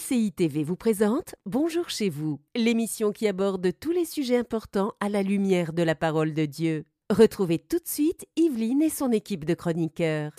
MCI 0.00 0.32
TV 0.32 0.64
vous 0.64 0.76
présente 0.76 1.34
Bonjour 1.46 1.90
chez 1.90 2.08
vous, 2.08 2.40
l'émission 2.56 3.12
qui 3.12 3.28
aborde 3.28 3.70
tous 3.78 3.90
les 3.90 4.04
sujets 4.04 4.36
importants 4.36 4.92
à 5.00 5.08
la 5.08 5.22
lumière 5.22 5.72
de 5.72 5.82
la 5.82 5.94
parole 5.94 6.32
de 6.32 6.46
Dieu. 6.46 6.84
Retrouvez 7.10 7.58
tout 7.58 7.78
de 7.78 7.86
suite 7.86 8.24
Yveline 8.36 8.82
et 8.82 8.88
son 8.88 9.10
équipe 9.12 9.44
de 9.44 9.54
chroniqueurs. 9.54 10.32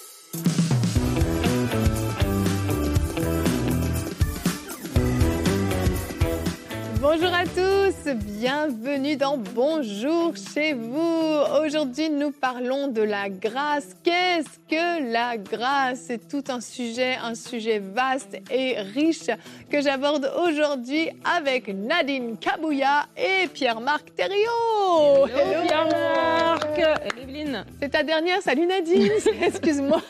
Bonjour 7.00 7.34
à 7.34 7.46
tous, 7.46 7.71
bienvenue 8.14 9.16
dans 9.16 9.38
Bonjour 9.38 10.34
chez 10.36 10.74
vous. 10.74 11.40
Aujourd'hui, 11.64 12.10
nous 12.10 12.32
parlons 12.32 12.88
de 12.88 13.02
la 13.02 13.30
grâce. 13.30 13.96
Qu'est-ce 14.04 14.60
que 14.70 15.12
la 15.12 15.38
grâce? 15.38 16.02
C'est 16.08 16.28
tout 16.28 16.44
un 16.50 16.60
sujet, 16.60 17.16
un 17.24 17.36
sujet 17.36 17.80
vaste 17.80 18.38
et 18.50 18.82
riche 18.82 19.30
que 19.70 19.82
j'aborde 19.82 20.30
aujourd'hui 20.46 21.10
avec 21.24 21.70
Nadine 21.70 22.38
Kabouya 22.38 23.06
et 23.16 23.48
Pierre-Marc 23.48 24.14
Thériault. 24.16 25.28
Hello, 25.28 25.64
Pierre-Marc 25.66 26.80
Evelyne. 27.18 27.66
C'est 27.82 27.90
ta 27.90 28.04
dernière, 28.04 28.42
salut 28.42 28.66
Nadine, 28.66 29.12
excuse-moi. 29.42 30.02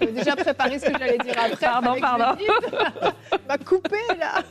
J'ai 0.00 0.12
déjà 0.12 0.36
préparé 0.36 0.78
ce 0.78 0.86
que 0.86 0.98
j'allais 0.98 1.18
dire 1.18 1.34
après. 1.36 1.66
Pardon, 1.66 2.00
pardon. 2.00 2.42
M'a 3.48 3.58
coupé 3.58 3.98
là. 4.18 4.42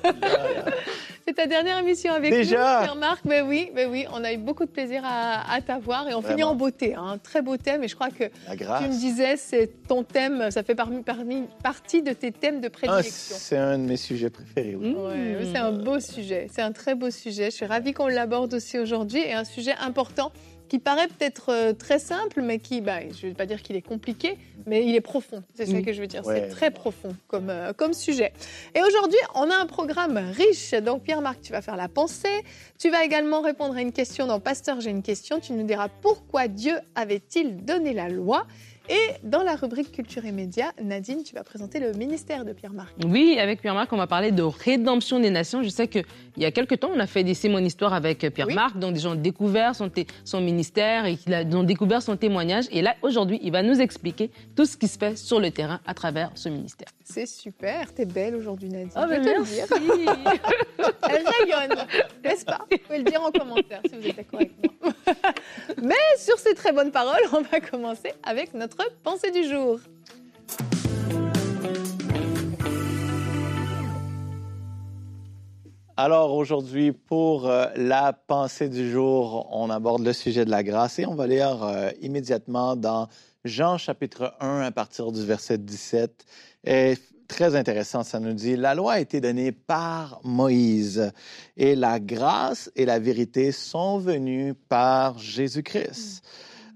C'est 1.28 1.34
ta 1.34 1.48
dernière 1.48 1.80
émission 1.80 2.14
avec 2.14 2.32
Déjà 2.32 2.58
nous, 2.78 2.84
Pierre-Marc. 2.84 3.26
Mais 3.26 3.42
oui, 3.42 3.72
mais 3.74 3.88
oui, 3.88 4.06
on 4.14 4.24
a 4.24 4.32
eu 4.32 4.38
beaucoup 4.38 4.64
de 4.66 4.70
plaisir 4.70 5.02
à, 5.04 5.52
à 5.52 5.60
t'avoir 5.60 6.08
et 6.08 6.14
on 6.14 6.22
finit 6.22 6.44
en 6.44 6.54
beauté. 6.54 6.94
hein. 6.94 7.14
Un 7.14 7.18
très 7.18 7.42
beau 7.42 7.58
thème 7.58 7.84
et 7.84 7.88
je 7.88 7.96
crois 7.96 8.10
que 8.10 8.26
tu 8.26 8.64
me 8.64 8.90
disais, 9.00 9.36
c'est 9.36 9.72
ton 9.88 10.04
thème, 10.04 10.52
ça 10.52 10.62
fait 10.62 10.76
parmi, 10.76 11.02
parmi- 11.02 11.48
partie 11.64 12.04
de 12.04 12.14
tes 12.14 12.32
thèmes 12.32 12.62
de 12.62 12.68
Ah, 12.68 12.70
prédilection. 12.70 13.36
c'est 13.40 13.58
un 13.58 13.80
de 13.80 13.84
mes 13.86 13.98
sujets 13.98 14.30
préférés. 14.30 14.76
oui. 14.76 14.94
Ouais, 14.96 15.48
c'est 15.52 15.58
un 15.58 15.72
beau 15.72 16.00
sujet, 16.00 16.48
c'est 16.54 16.62
un 16.62 16.72
très 16.72 16.94
beau 16.94 17.10
sujet. 17.10 17.46
Je 17.46 17.56
suis 17.56 17.66
ravie 17.66 17.94
qu'on 17.94 18.08
l'aborde 18.08 18.54
aussi 18.54 18.78
aujourd'hui 18.78 19.22
et 19.26 19.34
un 19.34 19.46
sujet 19.46 19.74
important 19.82 20.32
qui 20.68 20.80
paraît 20.80 21.08
peut-être 21.08 21.52
euh, 21.52 21.74
très 21.74 22.00
simple, 22.00 22.42
mais 22.42 22.60
qui, 22.60 22.82
bah, 22.82 23.00
je 23.02 23.26
ne 23.26 23.32
vais 23.32 23.36
pas 23.36 23.46
dire 23.46 23.62
qu'il 23.62 23.76
est 23.76 23.82
compliqué, 23.82 24.38
mais 24.66 24.86
il 24.86 24.96
est 24.96 25.02
profond. 25.02 25.44
C'est 25.54 25.66
ça 25.66 25.74
Mm. 25.74 25.86
que 25.86 25.94
je 25.94 26.02
veux 26.02 26.08
dire. 26.08 26.26
Ouais. 26.26 26.42
C'est 26.42 26.50
très 26.50 26.72
profond 26.72 27.16
comme, 27.28 27.50
euh, 27.50 27.74
comme 27.74 27.94
sujet. 27.94 28.34
Et 28.74 28.82
aujourd'hui, 28.82 29.18
on 29.36 29.50
a 29.50 29.56
un 29.56 29.66
programme 29.66 30.18
riche. 30.18 30.72
Donc, 30.74 31.04
Pierre-Marc, 31.04 31.42
tu 31.42 31.52
vas 31.52 31.62
faire 31.62 31.76
la 31.78 31.88
pensée. 31.88 32.44
Tu 32.80 32.90
vas 32.90 33.04
également 33.06 33.42
répondre 33.42 33.76
à 33.76 33.82
une 33.82 33.92
question 33.92 34.28
dans 34.28 34.40
Pasteur, 34.40 34.82
j'ai 34.82 34.90
une 34.90 35.04
question. 35.04 35.40
Tu 35.40 35.54
nous 35.54 35.64
diras 35.66 35.90
pourquoi 36.02 36.48
Dieu 36.48 36.76
avait-il 36.96 37.64
donné 37.66 37.94
la 37.94 38.10
loi 38.10 38.46
et 38.90 39.12
dans 39.24 39.44
la 39.44 39.56
rubrique 39.56 39.92
Culture 39.92 40.26
et 40.26 40.32
Médias, 40.32 40.72
Nadine, 40.82 41.24
tu 41.24 41.34
vas 41.34 41.44
présenter 41.44 41.80
le 41.80 41.92
ministère 41.94 42.46
de 42.46 42.54
Pierre-Marc. 42.54 42.94
Oui, 43.06 43.38
avec 43.40 43.62
Pierre-Marc, 43.62 43.92
on 43.94 43.98
va 43.98 44.08
parler 44.08 44.32
de 44.32 44.44
rédemption 44.44 45.20
des 45.20 45.30
nations. 45.30 45.64
Je 45.64 45.70
sais 45.70 45.88
qu'il 45.88 46.06
y 46.38 46.46
a 46.46 46.52
quelques 46.52 46.80
temps, 46.80 46.92
on 46.94 47.00
a 47.00 47.08
fait 47.08 47.24
des 47.24 47.34
C'est 47.34 47.50
mon 47.50 47.60
histoire 47.60 47.94
avec 47.94 48.20
Pierre-Marc. 48.34 48.78
Donc, 48.78 48.94
des 48.94 49.00
gens 49.00 49.14
ont 49.14 49.16
découvert 49.16 49.74
son, 49.76 49.90
ministère 50.42 51.06
et 51.06 51.18
qu'ils 51.18 51.34
ont 51.56 51.64
découvert 51.64 52.02
son 52.02 52.16
témoignage. 52.16 52.66
Et 52.72 52.82
là, 52.82 52.96
aujourd'hui, 53.02 53.40
il 53.42 53.52
va 53.52 53.64
nous 53.64 53.80
expliquer 53.82 54.30
tout 54.56 54.66
ce 54.66 54.78
qui 54.78 54.88
se 54.88 54.98
fait 54.98 55.18
sur 55.18 55.40
le 55.40 55.50
terrain 55.52 55.80
à 55.88 55.94
travers 55.94 56.32
ce 56.36 56.50
ministère. 56.50 56.88
C'est 57.04 57.28
super, 57.28 57.94
t'es 57.94 58.06
belle 58.06 58.36
aujourd'hui 58.36 58.70
Nadine. 58.70 58.92
Je 58.96 59.08
ben 59.08 59.22
te 59.22 59.30
le 59.30 59.44
dire. 59.46 59.66
Elle 61.10 61.24
rayonne, 61.26 61.78
n'est-ce 62.24 62.46
pas? 62.46 62.66
Vous 62.70 62.78
pouvez 62.78 62.98
le 63.00 63.04
dire 63.04 63.22
en 63.24 63.32
commentaire 63.32 63.82
si 63.90 63.96
vous 63.96 64.08
êtes 64.08 64.18
d'accord 64.18 64.40
avec 64.40 64.54
moi. 64.84 64.94
Mais 65.82 65.96
sur 66.18 66.38
ces 66.38 66.54
très 66.54 66.72
bonnes 66.72 66.92
paroles, 66.92 67.22
on 67.34 67.42
va 67.42 67.60
commencer 67.60 68.14
avec 68.24 68.54
notre 68.54 68.75
pensée 69.04 69.32
du 69.32 69.48
jour. 69.48 69.80
Alors 75.98 76.34
aujourd'hui, 76.34 76.92
pour 76.92 77.50
euh, 77.50 77.68
la 77.78 78.12
pensée 78.12 78.68
du 78.68 78.92
jour, 78.92 79.48
on 79.52 79.70
aborde 79.70 80.04
le 80.04 80.12
sujet 80.12 80.44
de 80.44 80.50
la 80.50 80.62
grâce 80.62 81.00
et 81.00 81.06
on 81.06 81.16
va 81.16 81.26
lire 81.26 81.64
euh, 81.64 81.90
immédiatement 82.02 82.76
dans 82.76 83.08
Jean 83.46 83.78
chapitre 83.78 84.34
1 84.42 84.60
à 84.60 84.72
partir 84.72 85.14
du 85.14 85.26
verset 85.26 85.58
17. 85.58 86.26
Et 86.66 86.98
très 87.30 87.56
intéressant, 87.56 88.04
ça 88.04 88.20
nous 88.20 88.34
dit, 88.34 88.58
la 88.58 88.76
loi 88.76 88.94
a 88.94 89.00
été 89.00 89.22
donnée 89.22 89.54
par 89.54 90.20
Moïse 90.26 91.14
et 91.56 91.76
la 91.76 92.02
grâce 92.02 92.70
et 92.76 92.86
la 92.86 93.00
vérité 93.00 93.54
sont 93.54 93.98
venues 93.98 94.54
par 94.54 95.18
Jésus-Christ. 95.18 96.26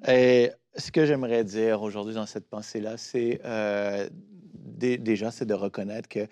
Et 0.08 0.52
ce 0.80 0.92
que 0.92 1.06
j'aimerais 1.06 1.44
dire 1.44 1.82
aujourd'hui 1.82 2.16
dans 2.16 2.26
cette 2.26 2.48
pensée-là, 2.50 2.98
c'est 2.98 3.42
euh, 3.46 4.10
dé- 4.54 4.98
déjà, 4.98 5.32
c'est 5.32 5.46
de 5.46 5.54
reconnaître 5.54 6.10
que 6.10 6.28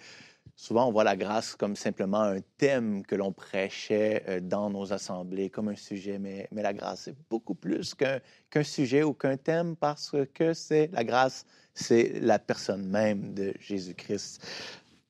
souvent 0.56 0.88
on 0.88 0.92
voit 0.92 1.04
la 1.04 1.16
grâce 1.16 1.56
comme 1.56 1.76
simplement 1.76 2.22
un 2.22 2.40
thème 2.58 3.06
que 3.06 3.16
l'on 3.16 3.32
prêchait 3.32 4.24
euh, 4.28 4.40
dans 4.40 4.70
nos 4.70 4.94
assemblées, 4.94 5.50
comme 5.50 5.68
un 5.68 5.76
sujet, 5.76 6.18
mais, 6.18 6.48
la 6.52 6.74
grâce, 6.74 7.02
c'est 7.06 7.16
beaucoup 7.30 7.56
plus 7.56 7.94
qu'un 7.94 8.64
sujet 8.64 9.04
ou 9.04 9.14
qu'un 9.14 9.38
thème 9.38 9.76
parce 9.76 10.16
que 10.34 10.54
c'est 10.54 10.90
la 10.94 11.04
grâce, 11.04 11.46
c'est 11.74 12.20
la 12.22 12.40
personne 12.40 12.88
même 12.88 13.34
de 13.34 13.54
Jésus-Christ. 13.60 14.42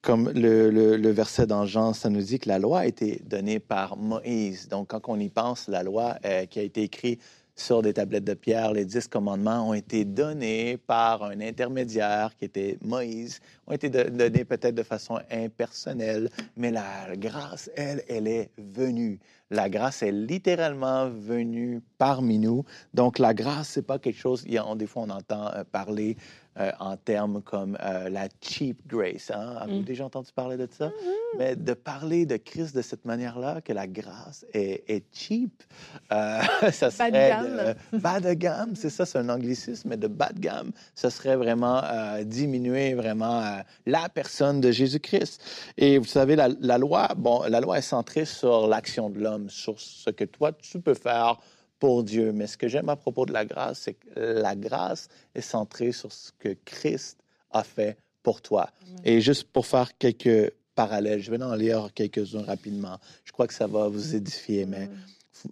Comme 0.01 0.29
le 0.29 1.11
verset 1.11 1.47
dans 1.47 1.65
Jean, 1.65 1.91
ça 1.91 2.09
nous 2.09 2.21
dit 2.21 2.39
que 2.39 2.47
la 2.47 2.59
loi 2.59 2.79
a 2.79 2.85
été 2.85 3.21
donnée 3.25 3.59
par 3.59 3.97
Moïse. 3.97 4.69
Donc, 4.69 4.89
quand 4.89 5.01
on 5.07 5.19
y 5.19 5.27
pense, 5.27 5.67
la 5.67 5.83
loi 5.83 6.17
euh, 6.23 6.45
qui 6.45 6.59
a 6.59 6.61
été 6.61 6.83
écrite 6.83 7.21
sur 7.57 7.81
des 7.81 7.93
tablettes 7.93 8.23
de 8.23 8.35
pierre, 8.35 8.71
les 8.71 8.85
dix 8.85 9.07
commandements 9.07 9.69
ont 9.69 9.73
été 9.73 10.05
donnés 10.05 10.77
par 10.77 11.23
un 11.23 11.41
intermédiaire 11.41 12.35
qui 12.37 12.45
était 12.45 12.77
Moïse, 12.81 13.39
ont 13.65 13.73
été 13.73 13.89
donnés 13.89 14.45
peut-être 14.45 14.75
de 14.75 14.83
façon 14.83 15.19
impersonnelle, 15.31 16.29
mais 16.55 16.71
la 16.71 17.15
grâce, 17.15 17.69
elle, 17.75 18.03
elle 18.07 18.27
est 18.27 18.51
venue. 18.57 19.19
La 19.49 19.69
grâce 19.69 20.03
est 20.03 20.11
littéralement 20.11 21.09
venue 21.09 21.81
parmi 21.97 22.37
nous. 22.37 22.63
Donc, 22.93 23.17
la 23.17 23.33
grâce, 23.33 23.69
c'est 23.69 23.81
pas 23.81 23.97
quelque 23.97 24.19
chose, 24.19 24.43
des 24.43 24.87
fois, 24.87 25.03
on 25.03 25.09
entend 25.09 25.47
euh, 25.53 25.63
parler 25.63 26.15
euh, 26.59 26.71
en 26.79 26.97
termes 26.97 27.41
comme 27.41 27.77
euh, 27.83 28.09
la 28.09 28.27
cheap 28.41 28.77
grace. 28.87 29.31
Hein? 29.33 29.57
Avez-vous 29.61 29.81
Mm. 29.81 29.85
déjà 29.85 30.05
entendu 30.05 30.31
parler 30.33 30.57
de 30.57 30.67
ça? 30.71 30.91
Mais 31.37 31.55
de 31.55 31.73
parler 31.73 32.25
de 32.25 32.37
Christ 32.37 32.75
de 32.75 32.81
cette 32.81 33.05
manière-là, 33.05 33.61
que 33.61 33.73
la 33.73 33.85
grâce 33.87 34.45
est, 34.53 34.83
est 34.87 35.03
cheap, 35.13 35.63
euh, 36.11 36.39
ça 36.71 36.87
Bas 36.89 36.89
de 36.89 36.93
serait 36.95 37.29
gamme. 37.29 37.75
de- 37.91 37.97
bas 37.99 38.19
de 38.19 38.33
gamme, 38.33 38.75
c'est 38.75 38.89
ça, 38.89 39.05
c'est 39.05 39.17
un 39.19 39.29
anglicisme, 39.29 39.89
mais 39.89 39.97
de 39.97 40.07
bas 40.07 40.29
de 40.33 40.39
gamme, 40.39 40.71
ce 40.95 41.09
serait 41.09 41.35
vraiment 41.35 41.81
diminuer 42.23 42.93
vraiment 42.93 43.57
la 43.85 44.09
personne 44.09 44.61
de 44.61 44.71
Jésus-Christ. 44.71 45.41
Et 45.77 45.97
vous 45.97 46.05
savez, 46.05 46.35
la, 46.35 46.49
la 46.61 46.77
loi, 46.77 47.09
bon, 47.17 47.43
la 47.47 47.59
loi 47.61 47.77
est 47.77 47.81
centrée 47.81 48.25
sur 48.25 48.67
l'action 48.67 49.09
de 49.09 49.19
l'homme, 49.19 49.49
sur 49.49 49.79
ce 49.79 50.09
que 50.09 50.23
toi 50.23 50.51
tu 50.53 50.79
peux 50.79 50.93
faire 50.93 51.37
pour 51.79 52.03
Dieu. 52.03 52.31
Mais 52.31 52.47
ce 52.47 52.57
que 52.57 52.67
j'aime 52.67 52.89
à 52.89 52.95
propos 52.95 53.25
de 53.25 53.33
la 53.33 53.45
grâce, 53.45 53.79
c'est 53.79 53.93
que 53.93 54.19
la 54.19 54.55
grâce 54.55 55.07
est 55.35 55.41
centrée 55.41 55.91
sur 55.91 56.11
ce 56.11 56.31
que 56.39 56.55
Christ 56.65 57.17
a 57.51 57.63
fait 57.63 57.97
pour 58.23 58.41
toi. 58.41 58.69
Et 59.03 59.21
juste 59.21 59.45
pour 59.45 59.65
faire 59.65 59.97
quelques 59.97 60.51
parallèles, 60.75 61.21
je 61.21 61.31
vais 61.31 61.41
en 61.41 61.55
lire 61.55 61.89
quelques-uns 61.93 62.43
rapidement. 62.43 62.97
Je 63.23 63.31
crois 63.31 63.47
que 63.47 63.53
ça 63.53 63.67
va 63.67 63.87
vous 63.87 64.15
édifier, 64.15 64.65
mais 64.65 64.89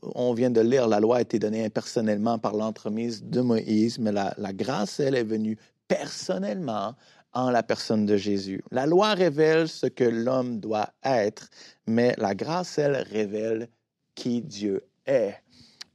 on 0.02 0.34
vient 0.34 0.50
de 0.50 0.62
lire, 0.62 0.88
la 0.88 1.00
loi 1.00 1.18
a 1.18 1.22
été 1.22 1.40
donnée 1.40 1.64
impersonnellement 1.64 2.38
par 2.38 2.54
l'entremise 2.54 3.24
de 3.24 3.42
Moïse, 3.42 4.00
mais 4.00 4.12
la, 4.12 4.34
la 4.38 4.54
grâce, 4.54 5.00
elle, 5.00 5.16
est 5.16 5.24
venue 5.24 5.58
personnellement 5.88 6.96
en 7.34 7.50
la 7.50 7.64
personne 7.64 8.06
de 8.06 8.18
Jésus. 8.18 8.64
La 8.72 8.86
loi 8.86 9.14
révèle 9.14 9.68
ce 9.68 9.88
que 9.88 10.06
l'homme 10.06 10.60
doit 10.60 10.90
être, 11.04 11.50
mais 11.86 12.16
la 12.18 12.34
grâce, 12.34 12.78
elle, 12.78 12.96
révèle 12.96 13.70
qui 14.16 14.42
Dieu 14.42 14.84
est. 15.06 15.36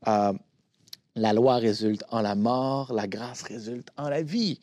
Euh, 0.09 0.33
la 1.17 1.33
loi 1.33 1.57
résulte 1.57 2.05
en 2.11 2.23
la 2.23 2.35
mort, 2.35 2.93
la 2.93 3.07
grâce 3.09 3.43
résulte 3.43 3.89
en 3.97 4.09
la 4.09 4.23
vie. 4.23 4.61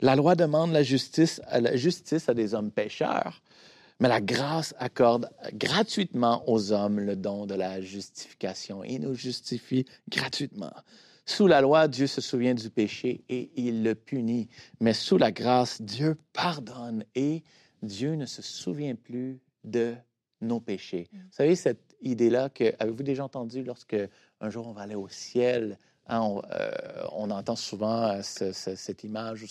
La 0.00 0.16
loi 0.16 0.34
demande 0.34 0.72
la 0.72 0.82
justice, 0.82 1.40
la 1.52 1.76
justice 1.76 2.28
à 2.28 2.34
des 2.34 2.54
hommes 2.54 2.70
pécheurs, 2.70 3.40
mais 4.00 4.08
la 4.08 4.20
grâce 4.20 4.74
accorde 4.78 5.30
gratuitement 5.54 6.42
aux 6.48 6.72
hommes 6.72 6.98
le 6.98 7.16
don 7.16 7.46
de 7.46 7.54
la 7.54 7.80
justification 7.80 8.82
et 8.82 8.98
nous 8.98 9.14
justifie 9.14 9.86
gratuitement. 10.08 10.72
Sous 11.26 11.46
la 11.46 11.60
loi, 11.60 11.88
Dieu 11.88 12.06
se 12.06 12.20
souvient 12.20 12.54
du 12.54 12.68
péché 12.68 13.24
et 13.28 13.50
il 13.56 13.82
le 13.82 13.94
punit, 13.94 14.48
mais 14.80 14.92
sous 14.92 15.16
la 15.16 15.32
grâce, 15.32 15.80
Dieu 15.80 16.18
pardonne 16.32 17.04
et 17.14 17.42
Dieu 17.82 18.14
ne 18.14 18.26
se 18.26 18.42
souvient 18.42 18.94
plus 18.94 19.40
de 19.62 19.94
nos 20.42 20.60
péchés. 20.60 21.08
Vous 21.12 21.20
savez, 21.30 21.56
cette 21.56 21.96
idée-là 22.02 22.50
que, 22.50 22.74
avez-vous 22.78 23.02
déjà 23.02 23.24
entendu 23.24 23.62
lorsque 23.62 23.96
un 24.44 24.50
jour 24.50 24.66
on 24.68 24.72
va 24.72 24.82
aller 24.82 24.94
au 24.94 25.08
ciel, 25.08 25.78
hein, 26.06 26.20
on, 26.20 26.42
euh, 26.52 26.70
on 27.12 27.30
entend 27.30 27.56
souvent 27.56 28.08
euh, 28.08 28.22
ce- 28.22 28.52
ce- 28.52 28.76
cette 28.76 29.04
image 29.04 29.42
où 29.42 29.46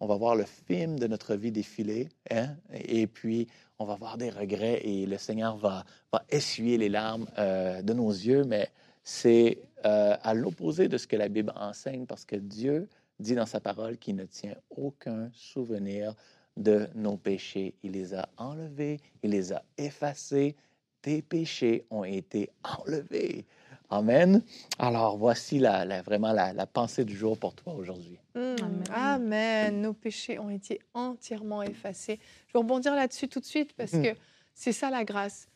on 0.00 0.06
va 0.06 0.16
voir 0.16 0.36
le 0.36 0.44
film 0.44 0.98
de 0.98 1.06
notre 1.06 1.34
vie 1.34 1.50
défiler, 1.52 2.08
hein, 2.30 2.56
et 2.72 3.06
puis 3.06 3.48
on 3.78 3.84
va 3.86 3.94
voir 3.96 4.18
des 4.18 4.30
regrets 4.30 4.80
et 4.84 5.06
le 5.06 5.18
Seigneur 5.18 5.56
va, 5.56 5.84
essuyer 6.30 6.78
les 6.78 6.88
larmes 6.88 7.26
euh, 7.38 7.82
de 7.82 7.92
nos 7.92 8.10
yeux, 8.10 8.44
mais 8.44 8.70
c'est 9.04 9.58
à 9.84 10.34
l'opposé 10.34 10.88
de 10.88 10.98
ce 10.98 11.06
que 11.06 11.14
la 11.14 11.28
Bible 11.28 11.52
enseigne 11.54 12.06
parce 12.06 12.24
que 12.24 12.34
Dieu 12.34 12.88
dit 13.20 13.34
dans 13.36 13.46
sa 13.46 13.60
parole 13.60 13.98
qu'il 13.98 14.16
ne 14.16 14.24
tient 14.24 14.56
aucun 14.70 15.30
souvenir 15.32 16.14
de 16.56 16.88
nos 16.94 17.16
péchés. 17.16 17.74
Il 17.84 17.92
les 17.92 18.14
a 18.14 18.28
enlevés, 18.36 18.98
il 19.22 19.30
les 19.30 19.52
a 19.52 19.62
effacés. 19.78 20.56
Tes 21.02 21.22
péchés 21.22 21.86
ont 21.90 22.04
été 22.04 22.50
enlevés. 22.64 23.46
Amen. 23.90 24.42
Alors, 24.78 25.16
voici 25.16 25.58
la, 25.58 26.02
vraiment 26.02 26.32
la, 26.32 26.66
pensée 26.66 27.04
du 27.04 27.16
jour 27.16 27.38
pour 27.38 27.54
toi 27.54 27.74
aujourd'hui. 27.74 28.18
Mmh. 28.34 28.56
Amen. 28.92 29.82
Nos 29.82 29.92
péchés 29.92 30.38
ont 30.38 30.50
été 30.50 30.80
entièrement 30.94 31.62
effacés. 31.62 32.18
Je 32.48 32.52
vais 32.52 32.58
rebondir 32.58 32.94
là-dessus 32.94 33.28
tout 33.28 33.40
de 33.40 33.44
suite 33.44 33.72
parce 33.74 33.92
mmh. 33.92 34.02
que 34.02 34.08
c'est 34.54 34.72
ça 34.72 34.90
la 34.90 35.04
grâce. 35.04 35.48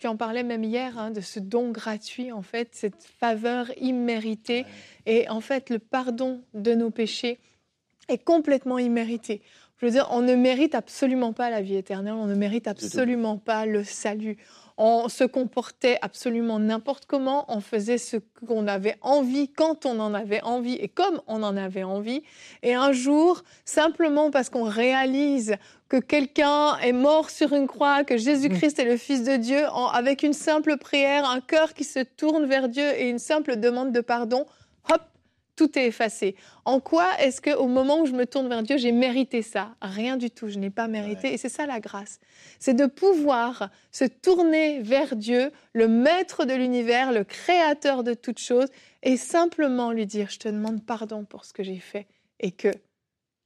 Tu 0.00 0.06
en 0.08 0.16
parlais 0.16 0.42
même 0.42 0.64
hier 0.64 0.98
hein, 0.98 1.12
de 1.12 1.20
ce 1.20 1.38
don 1.38 1.70
gratuit, 1.70 2.32
en 2.32 2.42
fait, 2.42 2.70
cette 2.72 3.04
faveur 3.04 3.70
imméritée. 3.80 4.66
Et 5.06 5.28
en 5.28 5.40
fait, 5.40 5.70
le 5.70 5.78
pardon 5.78 6.42
de 6.54 6.74
nos 6.74 6.90
péchés 6.90 7.38
est 8.08 8.18
complètement 8.18 8.78
immérité. 8.78 9.42
Je 9.78 9.86
veux 9.86 9.92
dire, 9.92 10.08
on 10.10 10.22
ne 10.22 10.34
mérite 10.34 10.74
absolument 10.74 11.32
pas 11.32 11.50
la 11.50 11.60
vie 11.60 11.76
éternelle, 11.76 12.14
on 12.14 12.26
ne 12.26 12.34
mérite 12.34 12.68
absolument 12.68 13.38
pas 13.38 13.66
le 13.66 13.84
salut 13.84 14.38
on 14.76 15.08
se 15.08 15.24
comportait 15.24 15.98
absolument 16.02 16.58
n'importe 16.58 17.06
comment, 17.06 17.44
on 17.48 17.60
faisait 17.60 17.98
ce 17.98 18.16
qu'on 18.46 18.66
avait 18.66 18.96
envie 19.02 19.48
quand 19.48 19.86
on 19.86 20.00
en 20.00 20.14
avait 20.14 20.42
envie 20.42 20.74
et 20.74 20.88
comme 20.88 21.20
on 21.26 21.42
en 21.42 21.56
avait 21.56 21.84
envie. 21.84 22.22
Et 22.62 22.74
un 22.74 22.92
jour, 22.92 23.42
simplement 23.64 24.30
parce 24.30 24.50
qu'on 24.50 24.64
réalise 24.64 25.56
que 25.88 25.98
quelqu'un 25.98 26.76
est 26.78 26.92
mort 26.92 27.30
sur 27.30 27.52
une 27.52 27.68
croix, 27.68 28.02
que 28.02 28.16
Jésus-Christ 28.16 28.78
est 28.80 28.84
le 28.84 28.96
Fils 28.96 29.22
de 29.22 29.36
Dieu, 29.36 29.64
avec 29.92 30.22
une 30.22 30.32
simple 30.32 30.76
prière, 30.76 31.28
un 31.28 31.40
cœur 31.40 31.74
qui 31.74 31.84
se 31.84 32.00
tourne 32.00 32.46
vers 32.46 32.68
Dieu 32.68 32.90
et 32.96 33.08
une 33.08 33.20
simple 33.20 33.56
demande 33.56 33.92
de 33.92 34.00
pardon, 34.00 34.46
hop, 34.90 35.02
tout 35.56 35.78
est 35.78 35.86
effacé. 35.86 36.36
En 36.64 36.80
quoi 36.80 37.08
est-ce 37.18 37.40
qu'au 37.40 37.66
moment 37.66 38.00
où 38.00 38.06
je 38.06 38.12
me 38.12 38.26
tourne 38.26 38.48
vers 38.48 38.62
Dieu, 38.62 38.76
j'ai 38.76 38.92
mérité 38.92 39.42
ça? 39.42 39.74
Rien 39.80 40.16
du 40.16 40.30
tout, 40.30 40.48
je 40.48 40.58
n'ai 40.58 40.70
pas 40.70 40.88
mérité. 40.88 41.32
Et 41.32 41.36
c'est 41.36 41.48
ça 41.48 41.66
la 41.66 41.80
grâce. 41.80 42.20
C'est 42.58 42.74
de 42.74 42.86
pouvoir 42.86 43.70
se 43.90 44.04
tourner 44.04 44.80
vers 44.80 45.16
Dieu, 45.16 45.50
le 45.72 45.88
maître 45.88 46.44
de 46.44 46.54
l'univers, 46.54 47.12
le 47.12 47.24
créateur 47.24 48.04
de 48.04 48.14
toutes 48.14 48.40
choses, 48.40 48.68
et 49.02 49.16
simplement 49.16 49.92
lui 49.92 50.06
dire, 50.06 50.30
je 50.30 50.38
te 50.38 50.48
demande 50.48 50.84
pardon 50.84 51.24
pour 51.24 51.44
ce 51.44 51.52
que 51.52 51.62
j'ai 51.62 51.78
fait 51.78 52.06
et 52.40 52.50
que 52.50 52.68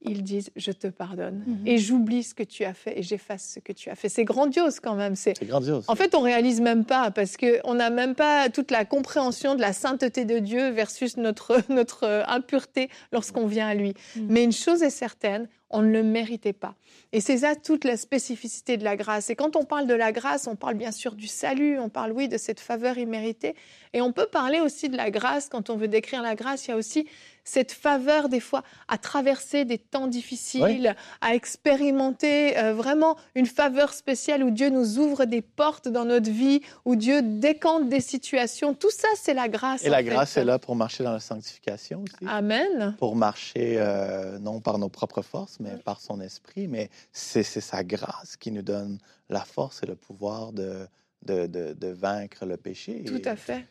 ils 0.01 0.23
disent 0.23 0.49
je 0.55 0.71
te 0.71 0.87
pardonne 0.87 1.43
mhm. 1.45 1.67
et 1.67 1.77
j'oublie 1.77 2.23
ce 2.23 2.33
que 2.33 2.43
tu 2.43 2.63
as 2.63 2.73
fait 2.73 2.97
et 2.97 3.03
j'efface 3.03 3.53
ce 3.55 3.59
que 3.59 3.73
tu 3.73 3.89
as 3.89 3.95
fait. 3.95 4.09
C'est 4.09 4.23
grandiose 4.23 4.79
quand 4.79 4.95
même. 4.95 5.15
C'est 5.15 5.41
grandiose. 5.43 5.85
En 5.87 5.95
fait, 5.95 6.15
on 6.15 6.21
réalise 6.21 6.61
même 6.61 6.85
pas 6.85 7.11
parce 7.11 7.37
que 7.37 7.59
on 7.65 7.75
n'a 7.75 7.89
même 7.89 8.15
pas 8.15 8.49
toute 8.49 8.71
la 8.71 8.85
compréhension 8.85 9.55
de 9.55 9.61
la 9.61 9.73
sainteté 9.73 10.25
de 10.25 10.39
Dieu 10.39 10.69
versus 10.69 11.17
notre 11.17 11.61
notre 11.69 12.23
impureté 12.27 12.89
lorsqu'on 13.11 13.47
vient 13.47 13.67
à 13.67 13.75
lui. 13.75 13.93
Mhm. 14.15 14.27
Mais 14.29 14.43
une 14.43 14.51
chose 14.51 14.83
est 14.83 14.89
certaine, 14.89 15.47
on 15.69 15.81
ne 15.81 15.91
le 15.91 16.03
méritait 16.03 16.53
pas. 16.53 16.75
Et 17.11 17.21
c'est 17.21 17.39
ça 17.39 17.55
toute 17.55 17.85
la 17.85 17.97
spécificité 17.97 18.77
de 18.77 18.83
la 18.83 18.95
grâce. 18.95 19.29
Et 19.29 19.35
quand 19.35 19.55
on 19.55 19.65
parle 19.65 19.87
de 19.87 19.93
la 19.93 20.11
grâce, 20.11 20.47
on 20.47 20.55
parle 20.55 20.75
bien 20.75 20.91
sûr 20.91 21.15
du 21.15 21.27
salut, 21.27 21.79
on 21.79 21.89
parle 21.89 22.11
oui 22.11 22.27
de 22.27 22.37
cette 22.37 22.59
faveur 22.59 22.97
imméritée. 22.97 23.55
Et 23.93 24.01
on 24.01 24.11
peut 24.11 24.27
parler 24.27 24.59
aussi 24.59 24.89
de 24.89 24.97
la 24.97 25.09
grâce, 25.09 25.49
quand 25.49 25.69
on 25.69 25.75
veut 25.75 25.87
décrire 25.87 26.21
la 26.21 26.35
grâce, 26.35 26.67
il 26.67 26.71
y 26.71 26.73
a 26.73 26.77
aussi 26.77 27.07
cette 27.43 27.71
faveur 27.71 28.29
des 28.29 28.39
fois 28.39 28.63
à 28.87 28.99
traverser 28.99 29.65
des 29.65 29.79
temps 29.79 30.05
difficiles, 30.05 30.95
à 31.21 31.33
expérimenter 31.33 32.57
euh, 32.57 32.73
vraiment 32.73 33.15
une 33.33 33.47
faveur 33.47 33.93
spéciale 33.93 34.43
où 34.43 34.51
Dieu 34.51 34.69
nous 34.69 34.99
ouvre 34.99 35.25
des 35.25 35.41
portes 35.41 35.87
dans 35.87 36.05
notre 36.05 36.29
vie, 36.29 36.61
où 36.85 36.95
Dieu 36.95 37.21
décante 37.23 37.89
des 37.89 38.01
situations. 38.01 38.75
Tout 38.75 38.91
ça, 38.91 39.07
c'est 39.15 39.33
la 39.33 39.47
grâce. 39.47 39.83
Et 39.83 39.89
la 39.89 40.03
grâce 40.03 40.37
est 40.37 40.45
là 40.45 40.59
pour 40.59 40.75
marcher 40.75 41.03
dans 41.03 41.13
la 41.13 41.19
sanctification 41.19 42.03
aussi. 42.03 42.29
Amen. 42.29 42.95
Pour 42.99 43.15
marcher 43.15 43.75
euh, 43.77 44.37
non 44.37 44.59
par 44.59 44.77
nos 44.77 44.89
propres 44.89 45.23
forces, 45.23 45.58
mais 45.59 45.77
par 45.77 46.01
son 46.01 46.21
esprit. 46.21 46.67
Mais 46.67 46.89
c'est 47.11 47.43
sa 47.43 47.83
grâce 47.83 48.37
qui 48.37 48.51
nous 48.51 48.61
donne 48.61 48.99
la 49.29 49.41
force 49.41 49.83
et 49.83 49.85
le 49.85 49.95
pouvoir 49.95 50.53
de, 50.53 50.87
de, 51.23 51.47
de 51.47 51.87
vaincre 51.87 52.45
le 52.45 52.57
péché. 52.57 53.03
Tout 53.03 53.21
à 53.25 53.35
fait. 53.35 53.65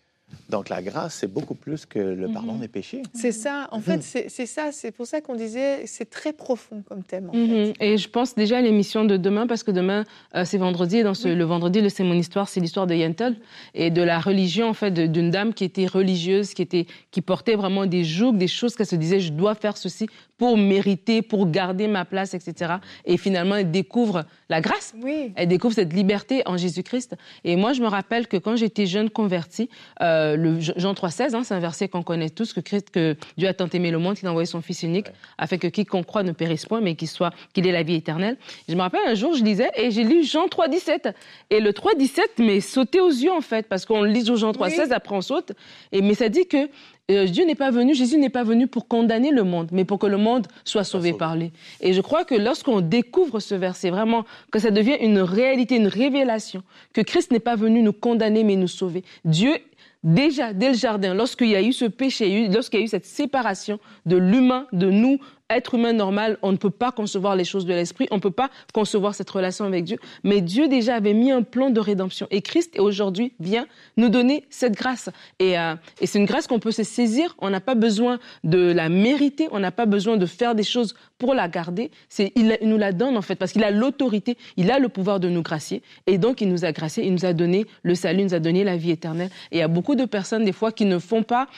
Donc 0.48 0.70
la 0.70 0.80
grâce, 0.80 1.16
c'est 1.16 1.26
beaucoup 1.26 1.54
plus 1.54 1.84
que 1.84 1.98
le 1.98 2.28
pardon 2.28 2.54
mhm. 2.54 2.60
des 2.60 2.68
péchés. 2.68 3.02
C'est 3.12 3.32
ça. 3.32 3.68
En 3.70 3.80
fait, 3.80 3.98
mhm. 3.98 4.28
c'est 4.28 4.46
ça. 4.46 4.72
C'est 4.72 4.92
pour 4.92 5.06
ça 5.06 5.20
qu'on 5.20 5.34
disait, 5.34 5.86
c'est 5.86 6.08
très 6.08 6.32
profond 6.32 6.82
comme 6.88 7.02
thème. 7.02 7.30
Mhm. 7.32 7.74
Et 7.80 7.98
je 7.98 8.08
pense 8.08 8.34
déjà 8.34 8.58
à 8.58 8.60
l'émission 8.62 9.04
de 9.04 9.16
demain, 9.18 9.46
parce 9.46 9.62
que 9.62 9.70
demain, 9.70 10.04
euh, 10.34 10.44
c'est 10.46 10.56
vendredi. 10.56 10.98
Et 10.98 11.02
dans 11.02 11.14
ce, 11.14 11.28
le 11.28 11.44
vendredi, 11.44 11.80
le 11.82 11.90
C'est 11.90 12.04
mon 12.04 12.14
histoire, 12.14 12.48
c'est 12.48 12.60
l'histoire 12.60 12.86
de 12.86 12.94
Yentl 12.94 13.36
et 13.74 13.90
de 13.90 14.02
la 14.02 14.18
religion, 14.18 14.68
en 14.68 14.74
fait, 14.74 14.90
d'une 14.90 15.30
dame 15.30 15.52
qui 15.52 15.64
était 15.64 15.86
religieuse, 15.86 16.54
qui, 16.54 16.62
était, 16.62 16.86
qui 17.10 17.20
portait 17.20 17.56
vraiment 17.56 17.84
des 17.84 18.04
jougs, 18.04 18.38
des 18.38 18.48
choses 18.48 18.74
qu'elle 18.74 18.86
se 18.86 18.96
disait, 18.96 19.20
je 19.20 19.32
dois 19.32 19.54
faire 19.54 19.76
ceci 19.76 20.08
pour 20.38 20.56
mériter, 20.56 21.20
pour 21.20 21.50
garder 21.50 21.88
ma 21.88 22.04
place, 22.04 22.32
etc. 22.32 22.74
Et 23.04 23.16
finalement, 23.16 23.56
elle 23.56 23.70
découvre 23.70 24.24
la 24.48 24.60
grâce. 24.60 24.94
Oui. 25.02 25.32
Elle 25.34 25.48
découvre 25.48 25.74
cette 25.74 25.92
liberté 25.92 26.42
en 26.46 26.56
Jésus-Christ. 26.56 27.16
Et 27.44 27.56
moi, 27.56 27.72
je 27.72 27.82
me 27.82 27.88
rappelle 27.88 28.28
que 28.28 28.36
quand 28.36 28.56
j'étais 28.56 28.86
jeune 28.86 29.10
convertie, 29.10 29.68
euh, 30.00 30.36
le 30.36 30.60
Jean 30.60 30.94
3,16, 30.94 31.34
hein, 31.34 31.42
c'est 31.42 31.54
un 31.54 31.60
verset 31.60 31.88
qu'on 31.88 32.04
connaît 32.04 32.30
tous, 32.30 32.52
que, 32.52 32.60
Christ, 32.60 32.90
que 32.90 33.16
Dieu 33.36 33.48
a 33.48 33.54
tant 33.54 33.68
aimé 33.68 33.90
le 33.90 33.98
monde 33.98 34.14
qu'il 34.14 34.28
a 34.28 34.30
envoyé 34.30 34.46
son 34.46 34.62
Fils 34.62 34.84
unique, 34.84 35.08
afin 35.36 35.58
que 35.58 35.66
quiconque 35.66 36.06
croit 36.06 36.22
ne 36.22 36.32
périsse 36.32 36.66
point, 36.66 36.80
mais 36.80 36.94
qu'il 36.94 37.08
soit, 37.08 37.32
qu'il 37.52 37.66
ait 37.66 37.72
la 37.72 37.82
vie 37.82 37.96
éternelle. 37.96 38.36
je 38.68 38.74
me 38.74 38.80
rappelle 38.80 39.00
un 39.06 39.14
jour, 39.14 39.34
je 39.34 39.42
lisais 39.42 39.70
et 39.76 39.90
j'ai 39.90 40.04
lu 40.04 40.24
Jean 40.24 40.46
3,17. 40.46 41.12
Et 41.50 41.58
le 41.60 41.72
3,17 41.72 42.44
m'est 42.44 42.60
sauté 42.60 43.00
aux 43.00 43.10
yeux, 43.10 43.32
en 43.32 43.40
fait, 43.40 43.68
parce 43.68 43.84
qu'on 43.84 44.04
lit 44.04 44.24
Jean 44.24 44.52
3,16, 44.52 44.92
après 44.92 45.16
on 45.16 45.20
saute. 45.20 45.52
Et, 45.90 46.00
mais 46.00 46.14
ça 46.14 46.28
dit 46.28 46.46
que 46.46 46.68
euh, 47.10 47.24
Dieu 47.24 47.44
n'est 47.46 47.54
pas 47.54 47.70
venu, 47.70 47.94
Jésus 47.94 48.18
n'est 48.18 48.28
pas 48.28 48.44
venu 48.44 48.66
pour 48.66 48.86
condamner 48.86 49.30
le 49.30 49.42
monde, 49.42 49.68
mais 49.72 49.84
pour 49.84 49.98
que 49.98 50.06
le 50.06 50.18
monde 50.18 50.46
soit 50.64 50.84
sauvé 50.84 51.14
par 51.14 51.36
lui. 51.36 51.52
Et 51.80 51.94
je 51.94 52.00
crois 52.02 52.24
que 52.24 52.34
lorsqu'on 52.34 52.82
découvre 52.82 53.40
ce 53.40 53.54
verset, 53.54 53.88
vraiment, 53.88 54.26
que 54.52 54.58
ça 54.58 54.70
devient 54.70 54.96
une 55.00 55.20
réalité, 55.20 55.76
une 55.76 55.86
révélation, 55.86 56.62
que 56.92 57.00
Christ 57.00 57.30
n'est 57.30 57.40
pas 57.40 57.56
venu 57.56 57.80
nous 57.80 57.94
condamner, 57.94 58.44
mais 58.44 58.56
nous 58.56 58.68
sauver. 58.68 59.04
Dieu 59.24 59.56
déjà 60.04 60.52
dès 60.52 60.68
le 60.68 60.74
jardin, 60.74 61.14
lorsqu'il 61.14 61.48
y 61.48 61.56
a 61.56 61.62
eu 61.62 61.72
ce 61.72 61.86
péché, 61.86 62.48
lorsqu'il 62.48 62.80
y 62.80 62.82
a 62.82 62.84
eu 62.84 62.88
cette 62.88 63.06
séparation 63.06 63.78
de 64.06 64.16
l'humain, 64.16 64.66
de 64.72 64.90
nous, 64.90 65.18
être 65.50 65.74
humain 65.74 65.92
normal, 65.92 66.38
on 66.42 66.52
ne 66.52 66.56
peut 66.56 66.70
pas 66.70 66.92
concevoir 66.92 67.36
les 67.36 67.44
choses 67.44 67.66
de 67.66 67.72
l'esprit, 67.72 68.06
on 68.10 68.16
ne 68.16 68.20
peut 68.20 68.30
pas 68.30 68.50
concevoir 68.74 69.14
cette 69.14 69.30
relation 69.30 69.64
avec 69.64 69.84
Dieu. 69.84 69.98
Mais 70.24 70.40
Dieu 70.40 70.68
déjà 70.68 70.96
avait 70.96 71.14
mis 71.14 71.30
un 71.30 71.42
plan 71.42 71.70
de 71.70 71.80
rédemption. 71.80 72.26
Et 72.30 72.42
Christ, 72.42 72.78
aujourd'hui, 72.78 73.32
vient 73.40 73.66
nous 73.96 74.08
donner 74.08 74.44
cette 74.50 74.74
grâce. 74.74 75.10
Et, 75.38 75.58
euh, 75.58 75.74
et 76.00 76.06
c'est 76.06 76.18
une 76.18 76.26
grâce 76.26 76.46
qu'on 76.46 76.58
peut 76.58 76.72
se 76.72 76.82
saisir. 76.82 77.34
On 77.38 77.50
n'a 77.50 77.60
pas 77.60 77.74
besoin 77.74 78.18
de 78.44 78.72
la 78.72 78.88
mériter, 78.88 79.48
on 79.52 79.58
n'a 79.58 79.72
pas 79.72 79.86
besoin 79.86 80.16
de 80.16 80.26
faire 80.26 80.54
des 80.54 80.64
choses 80.64 80.94
pour 81.18 81.34
la 81.34 81.48
garder. 81.48 81.90
C'est, 82.08 82.32
il, 82.36 82.56
nous 82.62 82.78
la 82.78 82.92
donne, 82.92 83.16
en 83.16 83.22
fait, 83.22 83.34
parce 83.34 83.52
qu'il 83.52 83.64
a 83.64 83.70
l'autorité, 83.70 84.36
il 84.56 84.70
a 84.70 84.78
le 84.78 84.88
pouvoir 84.88 85.20
de 85.20 85.28
nous 85.28 85.42
gracier. 85.42 85.82
Et 86.06 86.18
donc, 86.18 86.40
il 86.40 86.48
nous 86.48 86.64
a 86.64 86.72
gracié, 86.72 87.04
il 87.04 87.12
nous 87.12 87.24
a 87.24 87.32
donné 87.32 87.66
le 87.82 87.94
salut, 87.94 88.20
il 88.20 88.24
nous 88.26 88.34
a 88.34 88.40
donné 88.40 88.64
la 88.64 88.76
vie 88.76 88.90
éternelle. 88.90 89.30
Et 89.50 89.56
il 89.56 89.60
y 89.60 89.62
a 89.62 89.68
beaucoup 89.68 89.94
de 89.94 90.04
personnes, 90.04 90.44
des 90.44 90.52
fois, 90.52 90.72
qui 90.72 90.84
ne 90.84 90.98
font 90.98 91.22
pas 91.22 91.48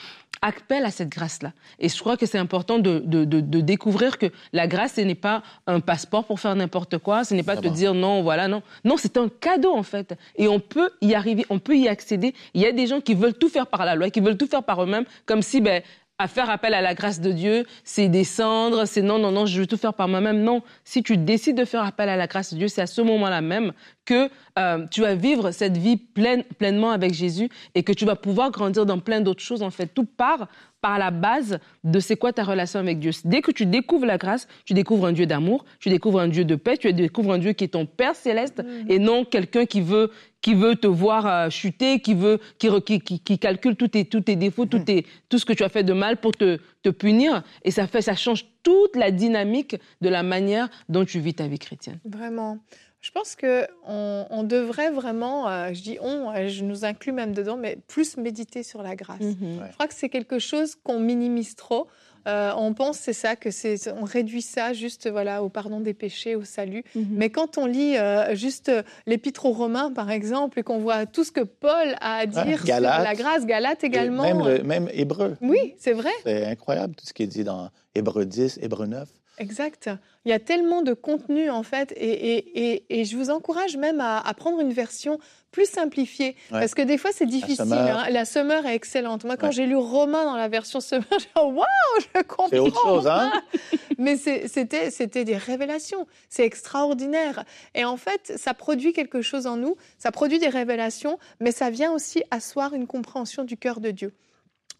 appelle 0.41 0.85
à 0.85 0.91
cette 0.91 1.09
grâce-là. 1.09 1.53
Et 1.79 1.87
je 1.87 1.99
crois 1.99 2.17
que 2.17 2.25
c'est 2.25 2.37
important 2.37 2.79
de, 2.79 2.99
de, 3.05 3.25
de, 3.25 3.61
découvrir 3.61 4.17
que 4.17 4.25
la 4.53 4.67
grâce, 4.67 4.93
ce 4.93 5.01
n'est 5.01 5.15
pas 5.15 5.43
un 5.67 5.79
passeport 5.79 6.25
pour 6.25 6.39
faire 6.39 6.55
n'importe 6.55 6.97
quoi, 6.97 7.23
ce 7.23 7.35
n'est 7.35 7.43
pas 7.43 7.57
te 7.57 7.67
dire 7.67 7.93
non, 7.93 8.23
voilà, 8.23 8.47
non. 8.47 8.63
Non, 8.83 8.95
c'est 8.97 9.17
un 9.17 9.29
cadeau, 9.29 9.73
en 9.73 9.83
fait. 9.83 10.15
Et 10.35 10.47
on 10.47 10.59
peut 10.59 10.89
y 11.01 11.13
arriver, 11.13 11.45
on 11.49 11.59
peut 11.59 11.77
y 11.77 11.87
accéder. 11.87 12.33
Il 12.53 12.61
y 12.61 12.65
a 12.65 12.71
des 12.71 12.87
gens 12.87 13.01
qui 13.01 13.13
veulent 13.13 13.35
tout 13.35 13.49
faire 13.49 13.67
par 13.67 13.85
la 13.85 13.95
loi, 13.95 14.09
qui 14.09 14.19
veulent 14.19 14.37
tout 14.37 14.47
faire 14.47 14.63
par 14.63 14.83
eux-mêmes, 14.83 15.05
comme 15.25 15.43
si, 15.43 15.61
ben, 15.61 15.83
à 16.21 16.27
faire 16.27 16.49
appel 16.49 16.73
à 16.73 16.81
la 16.81 16.93
grâce 16.93 17.19
de 17.19 17.31
Dieu, 17.31 17.65
c'est 17.83 18.07
descendre, 18.07 18.85
c'est 18.85 19.01
non, 19.01 19.17
non, 19.17 19.31
non, 19.31 19.45
je 19.45 19.59
veux 19.59 19.67
tout 19.67 19.77
faire 19.77 19.93
par 19.93 20.07
moi-même. 20.07 20.43
Non, 20.43 20.61
si 20.83 21.01
tu 21.01 21.17
décides 21.17 21.57
de 21.57 21.65
faire 21.65 21.83
appel 21.83 22.09
à 22.09 22.15
la 22.15 22.27
grâce 22.27 22.53
de 22.53 22.59
Dieu, 22.59 22.67
c'est 22.67 22.81
à 22.81 22.87
ce 22.87 23.01
moment-là 23.01 23.41
même 23.41 23.73
que 24.05 24.29
euh, 24.59 24.85
tu 24.91 25.01
vas 25.01 25.15
vivre 25.15 25.51
cette 25.51 25.77
vie 25.77 25.97
pleine, 25.97 26.43
pleinement 26.59 26.91
avec 26.91 27.13
Jésus 27.13 27.49
et 27.75 27.83
que 27.83 27.91
tu 27.91 28.05
vas 28.05 28.15
pouvoir 28.15 28.51
grandir 28.51 28.85
dans 28.85 28.99
plein 28.99 29.21
d'autres 29.21 29.43
choses. 29.43 29.63
En 29.63 29.71
fait, 29.71 29.87
tout 29.87 30.05
part 30.05 30.47
par 30.81 30.97
la 30.97 31.11
base 31.11 31.59
de 31.83 31.99
c'est 31.99 32.15
quoi 32.15 32.33
ta 32.33 32.43
relation 32.43 32.79
avec 32.79 32.99
Dieu. 32.99 33.11
Dès 33.23 33.41
que 33.41 33.51
tu 33.51 33.65
découvres 33.65 34.05
la 34.05 34.17
grâce, 34.17 34.47
tu 34.65 34.73
découvres 34.73 35.05
un 35.05 35.11
Dieu 35.11 35.25
d'amour, 35.25 35.63
tu 35.79 35.89
découvres 35.89 36.19
un 36.19 36.27
Dieu 36.27 36.43
de 36.43 36.55
paix, 36.55 36.77
tu 36.77 36.91
découvres 36.91 37.33
un 37.33 37.37
Dieu 37.37 37.53
qui 37.53 37.63
est 37.65 37.69
ton 37.69 37.85
Père 37.85 38.15
céleste 38.15 38.63
mm. 38.63 38.91
et 38.91 38.99
non 38.99 39.23
quelqu'un 39.23 39.65
qui 39.65 39.81
veut 39.81 40.11
qui 40.41 40.55
veut 40.55 40.75
te 40.75 40.87
voir 40.87 41.27
euh, 41.27 41.49
chuter, 41.51 41.99
qui 41.99 42.15
veut 42.15 42.39
qui, 42.57 42.99
qui, 43.01 43.19
qui, 43.19 43.37
calcule 43.37 43.75
tous 43.75 43.89
tes 43.89 44.05
tous 44.05 44.21
tes 44.21 44.35
défauts, 44.35 44.65
tout, 44.65 44.79
mm. 44.79 45.01
tout 45.29 45.37
ce 45.37 45.45
que 45.45 45.53
tu 45.53 45.63
as 45.63 45.69
fait 45.69 45.83
de 45.83 45.93
mal 45.93 46.17
pour 46.17 46.31
te, 46.31 46.57
te 46.81 46.89
punir 46.89 47.43
et 47.63 47.71
ça 47.71 47.85
fait 47.85 48.01
ça 48.01 48.15
change 48.15 48.45
toute 48.63 48.95
la 48.95 49.11
dynamique 49.11 49.75
de 50.01 50.09
la 50.09 50.23
manière 50.23 50.69
dont 50.89 51.05
tu 51.05 51.19
vis 51.19 51.35
ta 51.35 51.47
vie 51.47 51.59
chrétienne. 51.59 51.99
Vraiment. 52.05 52.57
Je 53.01 53.09
pense 53.09 53.35
que 53.35 53.65
on, 53.87 54.43
devrait 54.43 54.91
vraiment, 54.91 55.49
euh, 55.49 55.73
je 55.73 55.81
dis 55.81 55.97
on, 56.01 56.29
euh, 56.29 56.47
je 56.47 56.63
nous 56.63 56.85
inclus 56.85 57.11
même 57.11 57.33
dedans, 57.33 57.57
mais 57.57 57.79
plus 57.87 58.15
méditer 58.15 58.61
sur 58.61 58.83
la 58.83 58.95
grâce. 58.95 59.19
Mhm. 59.19 59.59
Je 59.67 59.73
crois 59.73 59.87
que 59.87 59.95
c'est 59.95 60.09
quelque 60.09 60.37
chose 60.37 60.75
qu'on 60.75 60.99
minimise 60.99 61.55
trop. 61.55 61.87
Euh, 62.27 62.51
on 62.55 62.75
pense 62.75 62.99
c'est 62.99 63.13
ça 63.13 63.35
que 63.35 63.49
c'est 63.49 63.91
on 63.93 64.03
réduit 64.03 64.43
ça 64.43 64.73
juste 64.73 65.09
voilà 65.09 65.41
au 65.41 65.49
pardon 65.49 65.79
des 65.79 65.95
péchés 65.95 66.35
au 66.35 66.43
salut 66.43 66.83
mhm. 66.93 67.07
mais 67.09 67.31
quand 67.31 67.57
on 67.57 67.65
lit 67.65 67.95
juste 68.33 68.71
l'épître 69.07 69.47
aux 69.47 69.53
Romains 69.53 69.91
par 69.91 70.11
exemple 70.11 70.59
et 70.59 70.61
qu'on 70.61 70.77
voit 70.77 71.07
tout 71.07 71.23
ce 71.23 71.31
que 71.31 71.41
Paul 71.41 71.95
a 71.99 72.17
à 72.17 72.25
dire 72.27 72.63
sur 72.63 72.79
la 72.79 73.15
grâce 73.15 73.47
Galate 73.47 73.83
également 73.83 74.21
même, 74.21 74.61
même 74.61 74.87
Hébreu 74.93 75.35
oui 75.41 75.73
c'est 75.79 75.93
vrai 75.93 76.11
c'est 76.23 76.45
incroyable 76.45 76.93
tout 76.93 77.07
ce 77.07 77.13
qui 77.13 77.23
est 77.23 77.27
dit 77.27 77.43
dans 77.43 77.71
Hébreu 77.95 78.23
10 78.23 78.59
Hébreu 78.61 78.85
9 78.85 79.09
Exact. 79.41 79.89
Il 80.25 80.29
y 80.29 80.33
a 80.33 80.39
tellement 80.39 80.83
de 80.83 80.93
contenu 80.93 81.49
en 81.49 81.63
fait, 81.63 81.93
et, 81.97 83.03
je 83.03 83.17
vous 83.17 83.31
encourage 83.31 83.75
même 83.75 83.99
à, 83.99 84.33
prendre 84.35 84.59
une 84.59 84.71
version 84.71 85.19
plus 85.51 85.67
simplifiée, 85.67 86.35
parce 86.51 86.75
que 86.75 86.81
des 86.83 86.97
fois 86.97 87.09
c'est 87.11 87.25
difficile. 87.25 87.65
La 87.67 88.25
Summer. 88.25 88.65
est 88.67 88.75
excellente. 88.75 89.23
Moi, 89.25 89.37
quand 89.37 89.51
j'ai 89.51 89.65
lu 89.65 89.75
Romain 89.75 90.23
dans 90.25 90.35
la 90.35 90.47
version 90.47 90.79
Summer, 90.79 91.05
j'ai 91.11 91.17
dit 91.17 91.31
waouh, 91.35 91.65
je 91.99 92.21
comprends. 92.21 92.47
C'est 92.49 92.59
autre 92.59 92.81
chose, 92.81 93.07
hein 93.07 93.31
Mais 93.97 94.15
c'était 94.15 94.91
c'était 94.91 95.25
des 95.25 95.37
révélations. 95.37 96.05
C'est 96.29 96.45
extraordinaire. 96.45 97.43
Et 97.73 97.83
en 97.83 97.97
fait, 97.97 98.33
ça 98.37 98.53
produit 98.53 98.93
quelque 98.93 99.21
chose 99.21 99.47
en 99.47 99.57
nous. 99.57 99.75
Ça 99.97 100.11
produit 100.11 100.37
des 100.37 100.49
révélations, 100.49 101.17
mais 101.39 101.51
ça 101.51 101.71
vient 101.71 101.91
aussi 101.91 102.23
asseoir 102.29 102.73
une 102.75 102.85
compréhension 102.85 103.43
du 103.43 103.57
cœur 103.57 103.79
de 103.79 103.89
Dieu. 103.89 104.13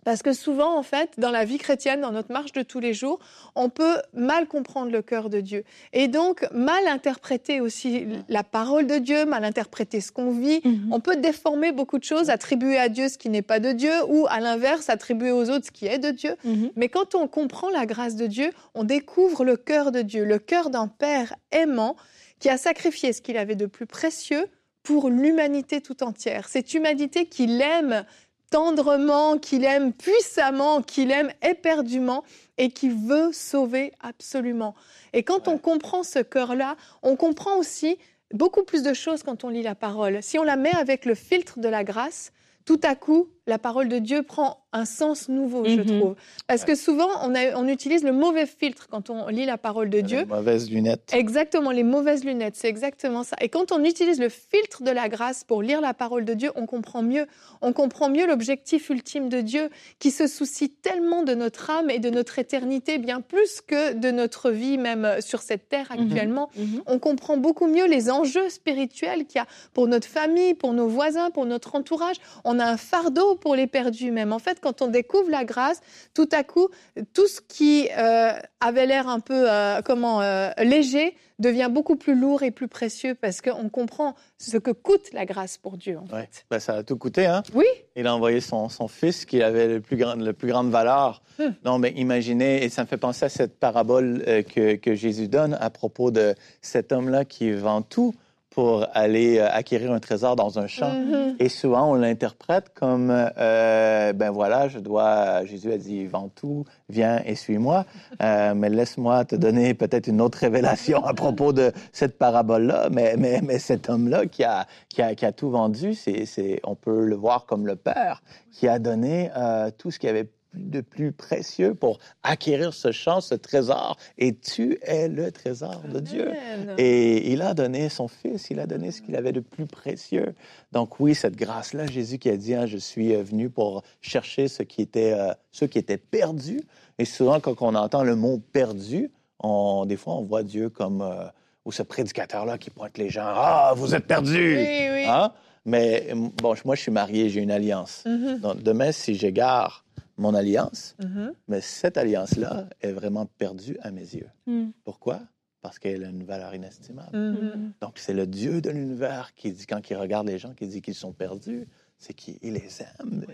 Parce 0.03 0.23
que 0.23 0.33
souvent, 0.33 0.77
en 0.77 0.83
fait, 0.83 1.11
dans 1.17 1.29
la 1.29 1.45
vie 1.45 1.59
chrétienne, 1.59 2.01
dans 2.01 2.11
notre 2.11 2.31
marche 2.31 2.53
de 2.53 2.63
tous 2.63 2.79
les 2.79 2.93
jours, 2.93 3.19
on 3.55 3.69
peut 3.69 3.97
mal 4.13 4.47
comprendre 4.47 4.91
le 4.91 5.01
cœur 5.01 5.29
de 5.29 5.41
Dieu. 5.41 5.63
Et 5.93 6.07
donc, 6.07 6.47
mal 6.51 6.87
interpréter 6.87 7.61
aussi 7.61 8.07
la 8.27 8.43
parole 8.43 8.87
de 8.87 8.97
Dieu, 8.97 9.25
mal 9.25 9.43
interpréter 9.43 10.01
ce 10.01 10.11
qu'on 10.11 10.31
vit. 10.31 10.61
Mhm. 10.63 10.89
On 10.91 10.99
peut 10.99 11.17
déformer 11.17 11.71
beaucoup 11.71 11.99
de 11.99 12.03
choses, 12.03 12.29
attribuer 12.29 12.77
à 12.77 12.89
Dieu 12.89 13.09
ce 13.09 13.17
qui 13.17 13.29
n'est 13.29 13.43
pas 13.43 13.59
de 13.59 13.71
Dieu, 13.71 13.93
ou 14.07 14.25
à 14.29 14.39
l'inverse, 14.39 14.89
attribuer 14.89 15.31
aux 15.31 15.49
autres 15.49 15.67
ce 15.67 15.71
qui 15.71 15.85
est 15.85 15.99
de 15.99 16.09
Dieu. 16.09 16.35
Mhm. 16.43 16.71
Mais 16.75 16.89
quand 16.89 17.13
on 17.13 17.27
comprend 17.27 17.69
la 17.69 17.85
grâce 17.85 18.15
de 18.15 18.25
Dieu, 18.25 18.49
on 18.73 18.83
découvre 18.83 19.45
le 19.45 19.55
cœur 19.55 19.91
de 19.91 20.01
Dieu, 20.01 20.25
le 20.25 20.39
cœur 20.39 20.71
d'un 20.71 20.87
Père 20.87 21.35
aimant 21.51 21.95
qui 22.39 22.49
a 22.49 22.57
sacrifié 22.57 23.13
ce 23.13 23.21
qu'il 23.21 23.37
avait 23.37 23.55
de 23.55 23.67
plus 23.67 23.85
précieux 23.85 24.47
pour 24.83 25.09
l'humanité 25.09 25.79
tout 25.79 26.03
entière. 26.03 26.49
Cette 26.49 26.73
humanité 26.73 27.27
qu'il 27.27 27.61
aime 27.61 28.03
tendrement, 28.51 29.39
qu'il 29.39 29.65
aime 29.65 29.93
puissamment, 29.93 30.83
qu'il 30.83 31.09
aime 31.09 31.31
éperdument 31.41 32.23
et 32.59 32.69
qui 32.69 32.89
veut 32.89 33.31
sauver 33.33 33.93
absolument. 34.01 34.75
Et 35.13 35.23
quand 35.23 35.47
on 35.47 35.57
comprend 35.57 36.03
ce 36.03 36.19
cœur-là, 36.19 36.75
on 37.01 37.15
comprend 37.15 37.57
aussi 37.57 37.97
beaucoup 38.33 38.63
plus 38.63 38.83
de 38.83 38.93
choses 38.93 39.23
quand 39.23 39.43
on 39.43 39.49
lit 39.49 39.63
la 39.63 39.73
parole. 39.73 40.21
Si 40.21 40.37
on 40.37 40.43
la 40.43 40.57
met 40.57 40.75
avec 40.75 41.05
le 41.05 41.15
filtre 41.15 41.59
de 41.59 41.67
la 41.67 41.83
grâce, 41.83 42.31
tout 42.65 42.79
à 42.83 42.93
coup, 42.95 43.29
la 43.51 43.59
parole 43.59 43.89
de 43.89 43.99
Dieu 43.99 44.23
prend 44.23 44.61
un 44.71 44.85
sens 44.85 45.27
nouveau, 45.27 45.65
je 45.65 45.81
mhm. 45.81 45.85
trouve. 45.85 46.15
Parce 46.47 46.63
que 46.63 46.75
souvent, 46.75 47.09
on, 47.23 47.33
on, 47.35 47.67
utilise 47.67 48.03
le 48.03 48.13
mauvais 48.13 48.45
filtre 48.45 48.87
quand 48.89 49.09
on 49.09 49.27
lit 49.27 49.45
la 49.45 49.57
parole 49.57 49.89
de 49.89 49.99
Dieu. 49.99 50.19
Les 50.19 50.25
mauvaises 50.25 50.71
lunettes. 50.71 51.11
Exactement, 51.11 51.71
les 51.71 51.83
mauvaises 51.83 52.23
lunettes, 52.23 52.55
c'est 52.55 52.69
exactement 52.69 53.23
ça. 53.23 53.35
Et 53.41 53.49
quand 53.49 53.73
on 53.73 53.83
utilise 53.83 54.21
le 54.21 54.29
filtre 54.29 54.83
de 54.83 54.91
la 54.91 55.09
grâce 55.09 55.43
pour 55.43 55.61
lire 55.61 55.81
la 55.81 55.93
parole 55.93 56.23
de 56.23 56.33
Dieu, 56.33 56.51
on 56.55 56.65
comprend 56.65 57.03
mieux. 57.03 57.25
On 57.61 57.73
comprend 57.73 58.09
mieux 58.09 58.25
l'objectif 58.25 58.89
ultime 58.89 59.27
de 59.27 59.41
Dieu 59.41 59.69
qui 59.99 60.11
se 60.11 60.27
soucie 60.27 60.69
tellement 60.69 61.23
de 61.23 61.33
notre 61.33 61.69
âme 61.69 61.89
et 61.89 61.99
de 61.99 62.09
notre 62.09 62.39
éternité, 62.39 62.97
bien 62.97 63.19
plus 63.19 63.59
que 63.59 63.93
de 63.93 64.11
notre 64.11 64.51
vie 64.51 64.77
même 64.77 65.17
sur 65.19 65.41
cette 65.41 65.67
terre 65.67 65.91
mhm. 65.91 66.05
actuellement. 66.05 66.49
Mhm. 66.55 66.81
On 66.85 66.99
comprend 66.99 67.35
beaucoup 67.35 67.67
mieux 67.67 67.87
les 67.87 68.09
enjeux 68.09 68.47
spirituels 68.47 69.25
qu'il 69.25 69.39
y 69.39 69.43
a 69.43 69.47
pour 69.73 69.87
notre 69.87 70.07
famille, 70.07 70.53
pour 70.53 70.71
nos 70.71 70.87
voisins, 70.87 71.29
pour 71.29 71.45
notre 71.45 71.75
entourage. 71.75 72.15
On 72.45 72.57
a 72.57 72.65
un 72.65 72.77
fardeau 72.77 73.35
pour 73.41 73.55
les 73.55 73.67
perdus 73.67 74.11
même. 74.11 74.31
En 74.31 74.39
fait, 74.39 74.59
quand 74.61 74.81
on 74.81 74.87
découvre 74.87 75.29
la 75.29 75.43
grâce, 75.43 75.81
tout 76.13 76.29
à 76.31 76.43
coup, 76.43 76.69
tout 77.13 77.27
ce 77.27 77.41
qui 77.41 77.89
euh, 77.97 78.31
avait 78.61 78.85
l'air 78.85 79.09
un 79.09 79.19
peu 79.19 79.51
euh, 79.51 79.81
comment 79.83 80.21
euh, 80.21 80.51
léger 80.59 81.15
devient 81.39 81.69
beaucoup 81.71 81.95
plus 81.95 82.15
lourd 82.15 82.43
et 82.43 82.51
plus 82.51 82.67
précieux 82.67 83.15
parce 83.15 83.41
qu'on 83.41 83.67
comprend 83.67 84.15
ce 84.37 84.57
que 84.57 84.69
coûte 84.69 85.11
la 85.11 85.25
grâce 85.25 85.57
pour 85.57 85.75
Dieu. 85.75 85.97
En 85.97 86.03
ben, 86.49 86.59
ça 86.59 86.75
a 86.75 86.83
tout 86.83 86.97
coûté, 86.97 87.25
hein? 87.25 87.41
Oui. 87.55 87.65
Il 87.95 88.05
a 88.05 88.15
envoyé 88.15 88.41
son, 88.41 88.69
son 88.69 88.87
fils 88.87 89.25
qui 89.25 89.41
avait 89.41 89.67
le 89.67 89.81
plus, 89.81 89.97
grand, 89.97 90.15
le 90.15 90.33
plus 90.33 90.47
grande 90.47 90.69
valeur. 90.69 91.23
Hum. 91.39 91.55
Non, 91.65 91.79
mais 91.79 91.91
imaginez, 91.95 92.63
et 92.63 92.69
ça 92.69 92.83
me 92.83 92.87
fait 92.87 92.97
penser 92.97 93.25
à 93.25 93.29
cette 93.29 93.59
parabole 93.59 94.23
que, 94.53 94.75
que 94.75 94.93
Jésus 94.93 95.27
donne 95.27 95.57
à 95.59 95.71
propos 95.71 96.11
de 96.11 96.35
cet 96.61 96.91
homme-là 96.91 97.25
qui 97.25 97.51
vend 97.51 97.81
tout 97.81 98.13
pour 98.51 98.85
aller 98.93 99.39
euh, 99.39 99.47
acquérir 99.49 99.93
un 99.93 99.99
trésor 99.99 100.35
dans 100.35 100.59
un 100.59 100.67
champ. 100.67 100.91
Mm-hmm. 100.91 101.35
Et 101.39 101.49
souvent, 101.49 101.91
on 101.91 101.95
l'interprète 101.95 102.73
comme, 102.75 103.09
euh, 103.09 104.13
ben 104.13 104.29
voilà, 104.29 104.67
je 104.67 104.77
dois, 104.77 105.45
Jésus 105.45 105.71
a 105.71 105.77
dit, 105.77 106.05
vends 106.05 106.29
tout, 106.35 106.65
viens 106.89 107.21
et 107.25 107.35
suis-moi. 107.35 107.85
Euh, 108.21 108.53
mais 108.53 108.69
laisse-moi 108.69 109.23
te 109.23 109.35
donner 109.35 109.73
peut-être 109.73 110.07
une 110.07 110.19
autre 110.19 110.37
révélation 110.37 111.03
à 111.05 111.13
propos 111.13 111.53
de 111.53 111.71
cette 111.93 112.17
parabole-là. 112.17 112.89
Mais, 112.91 113.15
mais, 113.17 113.39
mais 113.41 113.57
cet 113.57 113.89
homme-là 113.89 114.25
qui 114.25 114.43
a, 114.43 114.67
qui, 114.89 115.01
a, 115.01 115.15
qui 115.15 115.25
a 115.25 115.31
tout 115.31 115.49
vendu, 115.49 115.93
c'est, 115.93 116.59
on 116.65 116.75
peut 116.75 117.05
le 117.05 117.15
voir 117.15 117.45
comme 117.45 117.65
le 117.65 117.77
Père 117.77 118.21
qui 118.51 118.67
a 118.67 118.79
donné 118.79 119.31
euh, 119.37 119.71
tout 119.75 119.91
ce 119.91 119.99
qu'il 119.99 120.09
avait 120.09 120.29
de 120.53 120.81
plus 120.81 121.11
précieux 121.11 121.73
pour 121.73 121.99
acquérir 122.23 122.73
ce 122.73 122.91
champ, 122.91 123.21
ce 123.21 123.35
trésor. 123.35 123.97
Et 124.17 124.35
tu 124.35 124.79
es 124.83 125.07
le 125.07 125.31
trésor 125.31 125.81
de 125.91 125.99
Dieu. 125.99 126.31
Et 126.77 127.31
il 127.31 127.41
a 127.41 127.53
donné 127.53 127.89
son 127.89 128.07
Fils, 128.07 128.49
il 128.49 128.59
a 128.59 128.67
donné 128.67 128.91
ce 128.91 129.01
qu'il 129.01 129.15
avait 129.15 129.31
de 129.31 129.39
plus 129.39 129.65
précieux. 129.65 130.35
Donc 130.71 130.99
oui, 130.99 131.15
cette 131.15 131.35
grâce-là, 131.35 131.87
Jésus 131.87 132.17
qui 132.17 132.29
a 132.29 132.37
dit, 132.37 132.53
hein, 132.53 132.65
je 132.65 132.77
suis 132.77 133.13
euh, 133.13 133.23
venu 133.23 133.49
pour 133.49 133.83
chercher 134.01 134.47
ce 134.47 134.63
qui 134.63 134.81
était, 134.81 135.13
euh, 135.13 135.33
ceux 135.51 135.67
qui 135.67 135.77
étaient 135.77 135.97
perdus. 135.97 136.61
Et 136.97 137.05
souvent, 137.05 137.39
quand 137.39 137.61
on 137.61 137.75
entend 137.75 138.03
le 138.03 138.15
mot 138.15 138.41
perdu, 138.51 139.11
on, 139.39 139.85
des 139.85 139.97
fois, 139.97 140.15
on 140.15 140.23
voit 140.23 140.43
Dieu 140.43 140.69
comme, 140.69 141.01
euh, 141.01 141.25
ou 141.65 141.71
ce 141.71 141.83
prédicateur-là 141.83 142.57
qui 142.57 142.69
pointe 142.69 142.97
les 142.97 143.09
gens, 143.09 143.23
ah, 143.25 143.73
vous 143.75 143.95
êtes 143.95 144.05
perdus. 144.05 144.57
Oui, 144.57 144.89
oui. 144.91 145.05
Hein? 145.07 145.31
Mais 145.65 146.13
bon, 146.41 146.55
moi, 146.65 146.75
je 146.75 146.81
suis 146.81 146.91
marié, 146.91 147.29
j'ai 147.29 147.41
une 147.41 147.51
alliance. 147.51 148.03
Mm-hmm. 148.05 148.39
Donc, 148.39 148.63
demain, 148.63 148.91
si 148.91 149.15
j'égare 149.15 149.85
mon 150.17 150.33
alliance, 150.33 150.95
mm-hmm. 150.99 151.33
mais 151.47 151.61
cette 151.61 151.97
alliance-là 151.97 152.67
est 152.81 152.91
vraiment 152.91 153.25
perdue 153.25 153.77
à 153.81 153.91
mes 153.91 154.01
yeux. 154.01 154.29
Mm. 154.45 154.69
Pourquoi? 154.83 155.21
Parce 155.61 155.79
qu'elle 155.79 156.03
a 156.03 156.09
une 156.09 156.23
valeur 156.23 156.53
inestimable. 156.55 157.15
Mm-hmm. 157.15 157.71
Donc, 157.81 157.97
c'est 157.97 158.13
le 158.13 158.27
Dieu 158.27 158.61
de 158.61 158.69
l'univers 158.69 159.33
qui 159.35 159.51
dit, 159.51 159.65
quand 159.65 159.89
il 159.89 159.95
regarde 159.95 160.27
les 160.27 160.37
gens, 160.37 160.53
qui 160.53 160.67
dit 160.67 160.81
qu'ils 160.81 160.95
sont 160.95 161.13
perdus, 161.13 161.67
c'est 162.01 162.15
qu'il 162.15 162.37
les 162.41 162.81
aime. 162.81 163.25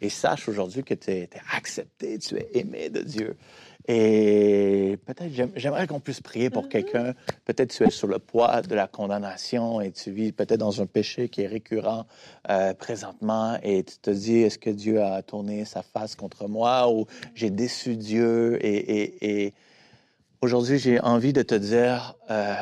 Et, 0.00 0.08
sache 0.08 0.48
aujourd'hui 0.48 0.82
que 0.82 0.94
tu 0.94 1.10
es, 1.10 1.30
accepté, 1.52 2.18
tu 2.18 2.36
es 2.36 2.48
aimé 2.54 2.90
de 2.90 3.02
Dieu. 3.02 3.36
Et 3.88 4.98
peut-être, 5.06 5.30
j'aimerais 5.54 5.86
qu'on 5.86 6.00
puisse 6.00 6.20
prier 6.20 6.50
pour 6.50 6.68
quelqu'un. 6.68 7.14
Peut-être 7.44 7.70
tu 7.70 7.84
es 7.84 7.90
sur 7.90 8.08
le 8.08 8.18
poids 8.18 8.62
de 8.62 8.74
la 8.74 8.88
condamnation 8.88 9.80
et 9.80 9.92
tu 9.92 10.10
vis 10.10 10.32
peut-être 10.32 10.58
dans 10.58 10.82
un 10.82 10.86
péché 10.86 11.28
qui 11.28 11.42
est 11.42 11.46
récurrent 11.46 12.06
euh, 12.50 12.74
présentement 12.74 13.58
et 13.62 13.84
tu 13.84 13.98
te 13.98 14.10
dis, 14.10 14.38
est-ce 14.38 14.58
que 14.58 14.70
Dieu 14.70 15.02
a 15.02 15.22
tourné 15.22 15.64
sa 15.64 15.82
face 15.82 16.16
contre 16.16 16.48
moi 16.48 16.90
ou 16.90 17.06
j'ai 17.34 17.50
déçu 17.50 17.96
Dieu? 17.96 18.58
Et, 18.64 19.54
aujourd'hui, 20.40 20.78
j'ai 20.78 21.00
envie 21.00 21.32
de 21.32 21.42
te 21.42 21.54
dire, 21.54 22.16
euh, 22.30 22.54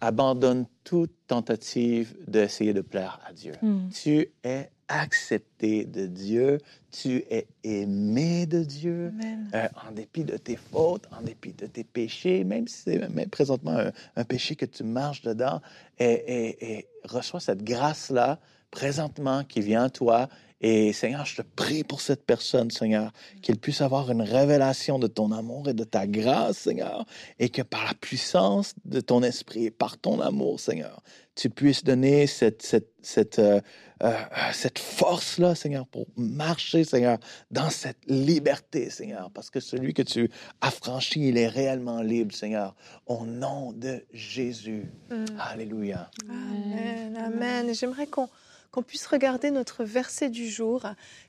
abandonne 0.00 0.66
toute 0.84 1.12
tentative 1.26 2.14
d'essayer 2.26 2.72
de 2.72 2.80
plaire 2.80 3.20
à 3.26 3.32
Dieu. 3.32 3.52
Mm. 3.60 3.88
Tu 3.90 4.28
es 4.44 4.70
accepté 4.90 5.84
de 5.84 6.06
Dieu, 6.06 6.58
tu 6.90 7.24
es 7.30 7.46
aimé 7.62 8.46
de 8.46 8.62
Dieu, 8.62 9.12
euh, 9.54 9.68
en 9.86 9.92
dépit 9.92 10.24
de 10.24 10.36
tes 10.36 10.56
fautes, 10.56 11.06
en 11.16 11.22
dépit 11.22 11.52
de 11.52 11.66
tes 11.66 11.84
péchés, 11.84 12.44
même 12.44 12.66
si 12.66 12.82
c'est 12.82 13.30
présentement 13.30 13.78
un, 14.16 14.24
péché 14.24 14.56
que 14.56 14.66
tu 14.66 14.82
marches 14.82 15.22
dedans, 15.22 15.62
et, 15.98 16.78
et 16.78 16.88
reçois 17.04 17.40
cette 17.40 17.62
grâce-là 17.62 18.38
présentement 18.70 19.44
qui 19.44 19.60
vient 19.60 19.84
à 19.84 19.90
toi 19.90 20.28
et 20.60 20.92
Seigneur, 20.92 21.24
je 21.24 21.36
te 21.36 21.42
prie 21.42 21.84
pour 21.84 22.02
cette 22.02 22.26
personne, 22.26 22.70
Seigneur, 22.70 23.12
qu'elle 23.40 23.56
puisse 23.56 23.80
avoir 23.80 24.10
une 24.10 24.20
révélation 24.20 24.98
de 24.98 25.06
ton 25.06 25.32
amour 25.32 25.68
et 25.70 25.74
de 25.74 25.84
ta 25.84 26.06
grâce, 26.06 26.58
Seigneur, 26.58 27.06
et 27.38 27.48
que 27.48 27.62
par 27.62 27.86
la 27.86 27.94
puissance 27.94 28.74
de 28.84 29.00
ton 29.00 29.22
esprit 29.22 29.66
et 29.66 29.70
par 29.70 29.96
ton 29.96 30.20
amour, 30.20 30.60
Seigneur, 30.60 31.02
tu 31.34 31.48
puisses 31.48 31.82
donner 31.82 32.26
cette, 32.26 32.60
cette, 32.60 32.92
cette, 33.00 33.38
euh, 33.38 33.62
euh, 34.02 34.12
cette 34.52 34.78
force-là, 34.78 35.54
Seigneur, 35.54 35.86
pour 35.86 36.04
marcher, 36.16 36.84
Seigneur, 36.84 37.16
dans 37.50 37.70
cette 37.70 38.04
liberté, 38.06 38.90
Seigneur, 38.90 39.30
parce 39.30 39.48
que 39.48 39.60
celui 39.60 39.94
que 39.94 40.02
tu 40.02 40.30
as 40.60 40.70
franchi, 40.70 41.28
il 41.28 41.38
est 41.38 41.48
réellement 41.48 42.02
libre, 42.02 42.34
Seigneur, 42.34 42.74
au 43.06 43.24
nom 43.24 43.72
de 43.72 44.04
Jésus. 44.12 44.90
Mm. 45.10 45.24
Alléluia. 45.38 46.10
Amen, 46.28 47.16
amen. 47.16 47.74
J'aimerais 47.74 48.06
qu'on 48.06 48.28
qu'on 48.70 48.82
puisse 48.82 49.06
regarder 49.06 49.50
notre 49.50 49.84
verset 49.84 50.30
du 50.30 50.48
jour, 50.48 50.86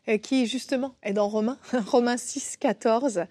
euh, 0.07 0.17
qui 0.17 0.45
justement 0.47 0.95
est 1.03 1.13
dans 1.13 1.27
Romains, 1.27 1.57
Romains 1.87 2.17
6, 2.17 2.57
14. 2.57 3.25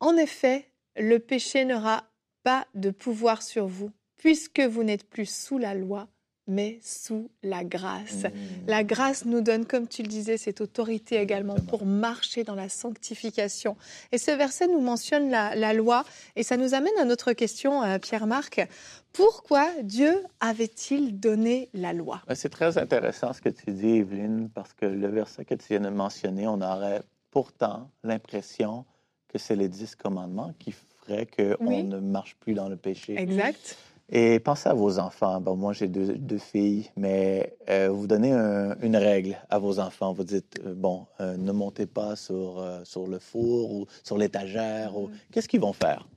En 0.00 0.16
effet, 0.16 0.70
le 0.96 1.18
péché 1.18 1.64
n'aura 1.64 2.04
pas 2.42 2.66
de 2.74 2.90
pouvoir 2.90 3.42
sur 3.42 3.66
vous, 3.66 3.90
puisque 4.16 4.60
vous 4.60 4.84
n'êtes 4.84 5.08
plus 5.08 5.30
sous 5.30 5.58
la 5.58 5.74
loi, 5.74 6.08
mais 6.48 6.78
sous 6.82 7.30
la 7.42 7.62
grâce. 7.62 8.24
Mmh. 8.24 8.30
La 8.66 8.82
grâce 8.82 9.24
nous 9.24 9.40
donne, 9.40 9.66
comme 9.66 9.86
tu 9.86 10.02
le 10.02 10.08
disais, 10.08 10.36
cette 10.38 10.60
autorité 10.60 11.16
également 11.16 11.56
pour 11.68 11.84
marcher 11.86 12.42
dans 12.42 12.54
la 12.54 12.68
sanctification. 12.68 13.76
Et 14.12 14.18
ce 14.18 14.30
verset 14.30 14.66
nous 14.66 14.80
mentionne 14.80 15.30
la, 15.30 15.72
loi, 15.74 16.04
et 16.34 16.42
ça 16.42 16.56
nous 16.56 16.74
amène 16.74 16.92
à 17.00 17.04
notre 17.04 17.32
question, 17.32 17.82
euh, 17.82 17.98
Pierre-Marc. 17.98 18.66
Pourquoi 19.12 19.68
Dieu 19.82 20.22
avait-il 20.40 21.20
donné 21.20 21.68
la 21.74 21.92
loi? 21.92 22.22
Ben, 22.26 22.34
C'est 22.34 22.48
très 22.48 22.78
intéressant 22.78 23.32
ce 23.32 23.40
que 23.40 23.48
tu 23.50 23.70
dis, 23.70 23.96
Evelyne, 23.98 24.48
parce 24.52 24.72
que 24.72 24.86
le 24.86 25.08
verset 25.08 25.44
que 25.44 25.54
tu 25.54 25.66
viens 25.70 25.80
de 25.80 25.88
mentionner, 25.90 26.46
on 26.46 26.60
aurait 26.60 27.02
pourtant 27.30 27.90
l'impression 28.02 28.84
que 29.28 29.38
c'est 29.38 29.56
les 29.56 29.68
dix 29.68 29.94
commandements 29.94 30.54
qui 30.58 30.72
après 31.08 31.26
qu'on 31.26 31.66
Oui. 31.66 31.82
ne 31.84 31.98
marche 31.98 32.36
plus 32.36 32.54
dans 32.54 32.68
le 32.68 32.76
péché. 32.76 33.18
Exact. 33.18 33.76
Et 34.10 34.40
pensez 34.40 34.68
à 34.70 34.74
vos 34.74 34.98
enfants. 34.98 35.38
Bon, 35.40 35.54
moi, 35.54 35.74
j'ai 35.74 35.86
deux, 35.86 36.14
deux 36.14 36.38
filles, 36.38 36.90
mais 36.96 37.56
euh, 37.68 37.90
vous 37.90 38.06
donnez 38.06 38.32
un- 38.32 38.74
une 38.80 38.96
règle 38.96 39.36
à 39.50 39.58
vos 39.58 39.78
enfants. 39.78 40.14
Vous 40.14 40.24
dites, 40.24 40.58
euh, 40.64 40.72
bon, 40.74 41.06
euh, 41.20 41.36
ne 41.36 41.52
montez 41.52 41.84
pas 41.86 42.16
sur, 42.16 42.64
sur 42.84 43.06
le 43.06 43.18
four 43.18 43.70
ou 43.72 43.86
sur 44.02 44.16
l'étagère. 44.16 44.96
ou- 44.96 45.08
Mhm. 45.08 45.14
Qu'est-ce 45.30 45.48
qu'ils 45.48 45.60
vont 45.60 45.74
faire? 45.74 46.08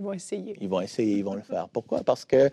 Ils 0.00 0.04
vont 0.04 0.12
essayer. 0.12 0.56
Ils 0.60 0.68
vont 0.68 0.80
essayer, 0.80 1.18
ils 1.18 1.24
vont 1.24 1.34
le 1.34 1.42
faire. 1.42 1.68
Pourquoi? 1.68 2.02
Parce 2.02 2.24
que 2.24 2.50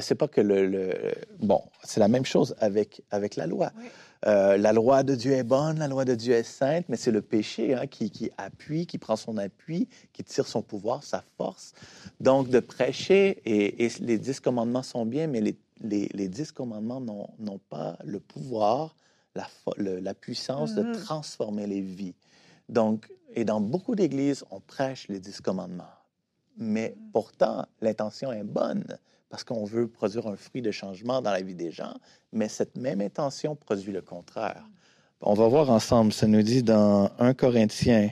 c'est 0.00 0.14
pas 0.14 0.28
que 0.28 0.40
le, 0.40 0.66
le- 0.66 0.94
Bon, 1.40 1.62
c'est 1.82 1.98
la 1.98 2.06
même 2.08 2.24
chose 2.24 2.54
avec, 2.60 3.02
avec 3.10 3.34
la 3.34 3.46
loi. 3.48 3.72
Ouais. 3.76 3.90
Euh, 4.26 4.58
la 4.58 4.72
loi 4.74 5.02
de 5.02 5.14
Dieu 5.14 5.32
est 5.32 5.42
bonne, 5.44 5.78
la 5.78 5.88
loi 5.88 6.04
de 6.04 6.14
Dieu 6.14 6.34
est 6.34 6.42
sainte, 6.42 6.84
mais 6.88 6.96
c'est 6.98 7.10
le 7.10 7.22
péché 7.22 7.74
hein, 7.74 7.86
qui, 7.86 8.10
qui 8.10 8.30
appuie, 8.36 8.86
qui 8.86 8.98
prend 8.98 9.16
son 9.16 9.38
appui, 9.38 9.88
qui 10.12 10.22
tire 10.24 10.46
son 10.46 10.60
pouvoir, 10.60 11.02
sa 11.02 11.24
force. 11.38 11.72
Donc, 12.20 12.50
de 12.50 12.60
prêcher, 12.60 13.40
et, 13.46 13.86
et 13.86 13.90
les 14.00 14.18
dix 14.18 14.38
commandements 14.40 14.82
sont 14.82 15.06
bien, 15.06 15.26
mais 15.26 15.40
les, 15.40 15.56
les, 15.80 16.10
les 16.12 16.28
dix 16.28 16.52
commandements 16.52 17.00
n'ont 17.38 17.60
pas 17.70 17.96
le 18.04 18.20
pouvoir, 18.20 18.94
la, 19.34 19.44
fo- 19.44 19.72
le- 19.78 20.00
la 20.00 20.12
puissance 20.12 20.74
de 20.74 20.82
transformer 20.92 21.66
les 21.66 21.80
vies. 21.80 22.14
Donc, 22.68 23.08
et 23.34 23.44
dans 23.44 23.60
beaucoup 23.60 23.94
d'églises, 23.94 24.44
on 24.50 24.60
prêche 24.60 25.08
les 25.08 25.18
dix 25.18 25.40
commandements. 25.40 25.84
Mais 26.56 26.94
pourtant, 27.12 27.66
l'intention 27.80 28.32
est 28.32 28.44
bonne 28.44 28.84
parce 29.28 29.44
qu'on 29.44 29.64
veut 29.64 29.88
produire 29.88 30.26
un 30.26 30.36
fruit 30.36 30.60
de 30.60 30.72
changement 30.72 31.22
dans 31.22 31.30
la 31.30 31.40
vie 31.40 31.54
des 31.54 31.70
gens, 31.70 31.94
mais 32.32 32.48
cette 32.48 32.76
même 32.76 33.00
intention 33.00 33.54
produit 33.54 33.92
le 33.92 34.02
contraire. 34.02 34.66
On 35.20 35.34
va 35.34 35.46
voir 35.48 35.70
ensemble, 35.70 36.12
ça 36.12 36.26
nous 36.26 36.42
dit 36.42 36.62
dans 36.62 37.10
1 37.18 37.34
Corinthiens 37.34 38.10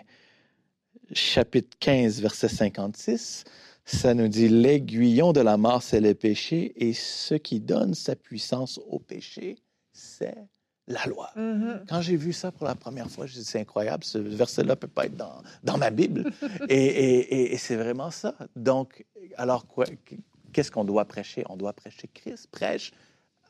chapitre 1.13 1.77
15, 1.81 2.21
verset 2.21 2.49
56, 2.49 3.45
ça 3.85 4.15
nous 4.15 4.29
dit 4.29 4.49
l'aiguillon 4.49 5.33
de 5.33 5.41
la 5.41 5.57
mort, 5.57 5.83
c'est 5.83 6.01
le 6.01 6.15
péché, 6.15 6.73
et 6.77 6.93
ce 6.93 7.35
qui 7.35 7.61
donne 7.61 7.95
sa 7.95 8.15
puissance 8.15 8.79
au 8.89 8.99
péché, 8.99 9.57
c'est 9.93 10.37
la 10.89 11.05
loi. 11.07 11.31
Mhm. 11.37 11.85
Quand 11.89 12.01
j'ai 12.01 12.17
vu 12.17 12.33
ça 12.33 12.51
pour 12.51 12.67
la 12.67 12.75
première 12.75 13.09
fois, 13.11 13.27
j'ai 13.27 13.39
dit, 13.39 13.45
c'est 13.45 13.61
incroyable, 13.61 14.03
ce 14.05 14.19
verset-là 14.19 14.75
peut 14.75 14.89
pas 14.89 15.07
être 15.07 15.17
dans, 15.17 15.43
dans 15.63 15.79
ma 15.79 15.91
Bible. 15.91 16.25
et 16.69 16.75
et- 16.75 17.35
et- 17.35 17.53
et 17.55 17.59
c'est 17.59 17.77
vraiment 17.77 18.11
ça. 18.11 18.35
Donc, 18.57 19.05
alors, 19.37 19.67
qu'est-ce 20.53 20.71
qu'on 20.71 20.85
doit 20.85 21.05
prêcher? 21.05 21.45
On 21.49 21.57
doit 21.57 21.73
prêcher 21.75 22.09
Christ. 22.13 22.49
Prêche 22.51 22.91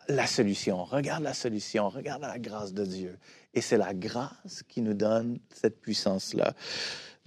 la 0.09 0.27
solution. 0.27 0.85
Regarde 0.85 1.23
la 1.23 1.35
solution. 1.35 1.89
Regarde 1.89 2.23
la 2.23 2.39
grâce 2.39 2.73
de 2.75 2.85
Dieu. 2.85 3.19
Et 3.55 3.61
c'est 3.61 3.77
la 3.79 3.95
grâce 3.95 4.63
qui 4.69 4.81
nous 4.83 4.95
donne 4.95 5.39
cette 5.55 5.81
puissance-là 5.81 6.55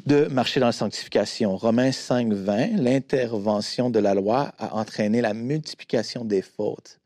de 0.06 0.26
marcher 0.26 0.60
dans 0.60 0.66
la 0.68 0.72
sanctification. 0.72 1.56
Romains 1.58 1.92
5, 1.92 2.34
20, 2.34 2.78
l'intervention 2.78 3.90
de 3.92 4.00
la 4.00 4.16
loi 4.16 4.52
a 4.58 4.76
entraîné 4.76 5.22
la 5.22 5.34
multiplication 5.36 6.26
des 6.26 6.42
fautes. 6.42 7.00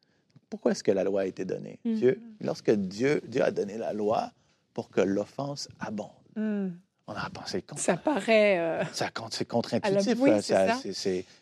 Pourquoi 0.49 0.71
est-ce 0.71 0.83
que 0.83 0.91
la 0.91 1.03
loi 1.03 1.21
a 1.21 1.25
été 1.25 1.45
donnée? 1.45 1.79
Mhm. 1.85 1.95
Dieu, 1.95 2.21
lorsque 2.41 2.71
Dieu, 2.71 3.21
Dieu 3.27 3.43
a 3.43 3.51
donné 3.51 3.77
la 3.77 3.93
loi 3.93 4.31
pour 4.73 4.89
que 4.89 5.01
l'offense 5.01 5.67
abonde. 5.79 6.09
Mhm. 6.35 6.77
On 7.07 7.13
a 7.13 7.29
pensé 7.29 7.61
contre. 7.61 7.81
Ça 7.81 7.97
paraît. 7.97 8.57
euh, 8.57 8.83
Ça, 8.91 9.09
c'est 9.29 9.45
contre-intuitif. 9.47 10.17
oui, 10.19 10.31
hein, 10.31 10.79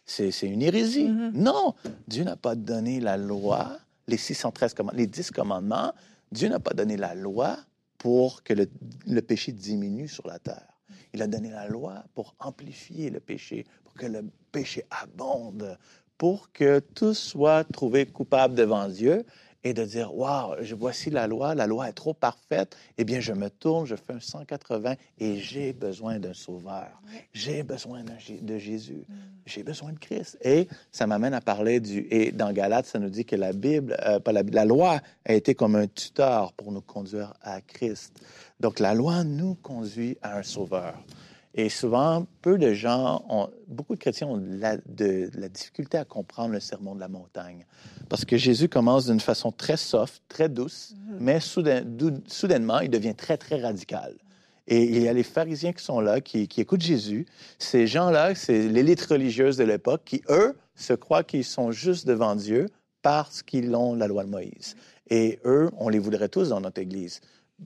c'est 0.06 0.48
une 0.48 0.62
hérésie. 0.62 1.06
Mhm. 1.08 1.32
Non, 1.36 1.74
Dieu 2.08 2.24
n'a 2.26 2.36
pas 2.36 2.56
donné 2.56 3.00
la 3.00 3.16
loi, 3.16 3.78
les 4.08 4.18
613 4.18 4.74
commandements, 4.74 4.98
les 5.00 5.08
10 5.08 5.32
commandements. 5.32 5.94
Dieu 6.32 6.50
n'a 6.50 6.60
pas 6.60 6.74
donné 6.74 6.98
la 6.98 7.16
loi 7.16 7.58
pour 7.98 8.44
que 8.44 8.54
le, 8.54 8.70
le 9.08 9.22
péché 9.22 9.54
diminue 9.54 10.10
sur 10.10 10.28
la 10.28 10.38
terre. 10.40 10.68
Il 11.14 11.22
a 11.22 11.28
donné 11.28 11.50
la 11.50 11.68
loi 11.70 12.04
pour 12.14 12.36
amplifier 12.40 13.10
le 13.10 13.20
péché, 13.22 13.66
pour 13.86 13.94
que 13.94 14.06
le 14.08 14.26
péché 14.52 14.84
abonde, 14.90 15.78
pour 16.18 16.52
que 16.52 16.80
tous 16.80 17.14
soient 17.18 17.64
trouvés 17.64 18.06
coupables 18.06 18.56
devant 18.56 18.88
Dieu 18.88 19.26
et 19.66 19.74
de 19.74 19.86
dire, 19.86 20.14
Waouh, 20.14 20.56
je- 20.62 20.76
voici 20.76 21.10
la 21.10 21.26
loi, 21.26 21.56
la 21.56 21.68
loi 21.68 21.88
est 21.88 21.94
trop 21.94 22.14
parfaite, 22.14 22.76
eh 22.98 23.06
bien, 23.06 23.22
je 23.22 23.32
me 23.32 23.50
tourne, 23.50 23.86
je 23.86 23.96
fais 23.96 24.14
un 24.14 24.20
180 24.20 24.96
et 25.20 25.38
j'ai 25.38 25.72
besoin 25.72 26.20
d'un 26.20 26.34
sauveur. 26.34 26.90
J'ai 27.34 27.64
besoin 27.64 28.04
de 28.04 28.58
Jésus. 28.58 29.04
J'ai 29.46 29.64
besoin 29.64 29.94
de 29.94 30.00
Christ. 30.00 30.38
Et 30.42 30.68
ça 30.92 31.08
m'amène 31.08 31.34
à 31.34 31.40
parler 31.42 31.80
du. 31.80 32.08
Et 32.12 32.32
dans 32.34 32.52
Galates, 32.52 32.88
ça 32.88 33.00
nous 33.00 33.10
dit 33.10 33.24
que 33.26 33.38
la 33.38 33.54
Bible, 33.54 33.96
euh, 34.06 34.20
pas 34.20 34.34
la, 34.34 34.44
la 34.44 34.66
loi 34.66 35.00
a 35.26 35.34
été 35.34 35.56
comme 35.56 35.76
un 35.76 35.88
tuteur 35.88 36.52
pour 36.54 36.72
nous 36.74 36.82
conduire 36.82 37.34
à 37.42 37.62
Christ. 37.62 38.22
Donc 38.60 38.80
la 38.80 38.94
loi 38.94 39.24
nous 39.24 39.56
conduit 39.56 40.18
à 40.22 40.38
un 40.38 40.44
sauveur. 40.44 40.94
Et 41.56 41.70
souvent, 41.70 42.26
peu 42.42 42.58
de 42.58 42.74
gens, 42.74 43.24
ont, 43.30 43.48
beaucoup 43.68 43.94
de 43.94 44.00
chrétiens 44.00 44.28
ont 44.28 44.38
de 44.38 44.56
la, 44.58 44.78
de, 44.78 45.30
de 45.30 45.40
la 45.40 45.50
difficulté 45.50 45.98
à 46.00 46.06
comprendre 46.06 46.54
le 46.54 46.60
sermon 46.60 46.96
de 46.96 47.00
la 47.00 47.08
montagne. 47.08 47.66
Parce 48.10 48.26
que 48.26 48.38
Jésus 48.38 48.70
commence 48.70 49.06
d'une 49.06 49.20
façon 49.20 49.52
très 49.52 49.78
soft, 49.78 50.24
très 50.28 50.50
douce, 50.50 50.96
mais 51.20 51.40
soudain- 51.40 51.84
dou- 51.86 52.22
soudainement, 52.28 52.80
il 52.80 52.90
devient 52.90 53.14
très, 53.16 53.38
très 53.38 53.62
radical. 53.62 54.16
Et 54.66 54.82
il 54.84 55.04
y 55.04 55.08
a 55.08 55.14
les 55.14 55.24
pharisiens 55.24 55.74
qui 55.74 55.84
sont 55.84 56.00
là, 56.00 56.22
qui, 56.22 56.48
qui 56.48 56.62
écoutent 56.62 56.82
Jésus. 56.82 57.26
Ces 57.60 57.86
gens-là, 57.86 58.34
c'est 58.34 58.68
l'élite 58.70 59.02
religieuse 59.06 59.58
de 59.58 59.64
l'époque 59.66 60.02
qui, 60.06 60.22
eux, 60.30 60.56
se 60.76 60.94
croient 60.94 61.24
qu'ils 61.24 61.44
sont 61.44 61.72
juste 61.72 62.08
devant 62.08 62.36
Dieu 62.36 62.68
parce 63.02 63.44
qu'ils 63.44 63.76
ont 63.76 63.94
la 63.94 64.08
loi 64.08 64.24
de 64.24 64.30
Moïse. 64.30 64.76
Et 65.10 65.40
eux, 65.46 65.70
on 65.78 65.90
les 65.90 66.00
voudrait 66.00 66.30
tous 66.30 66.50
dans 66.50 66.62
notre 66.62 66.82
Église. 66.82 67.20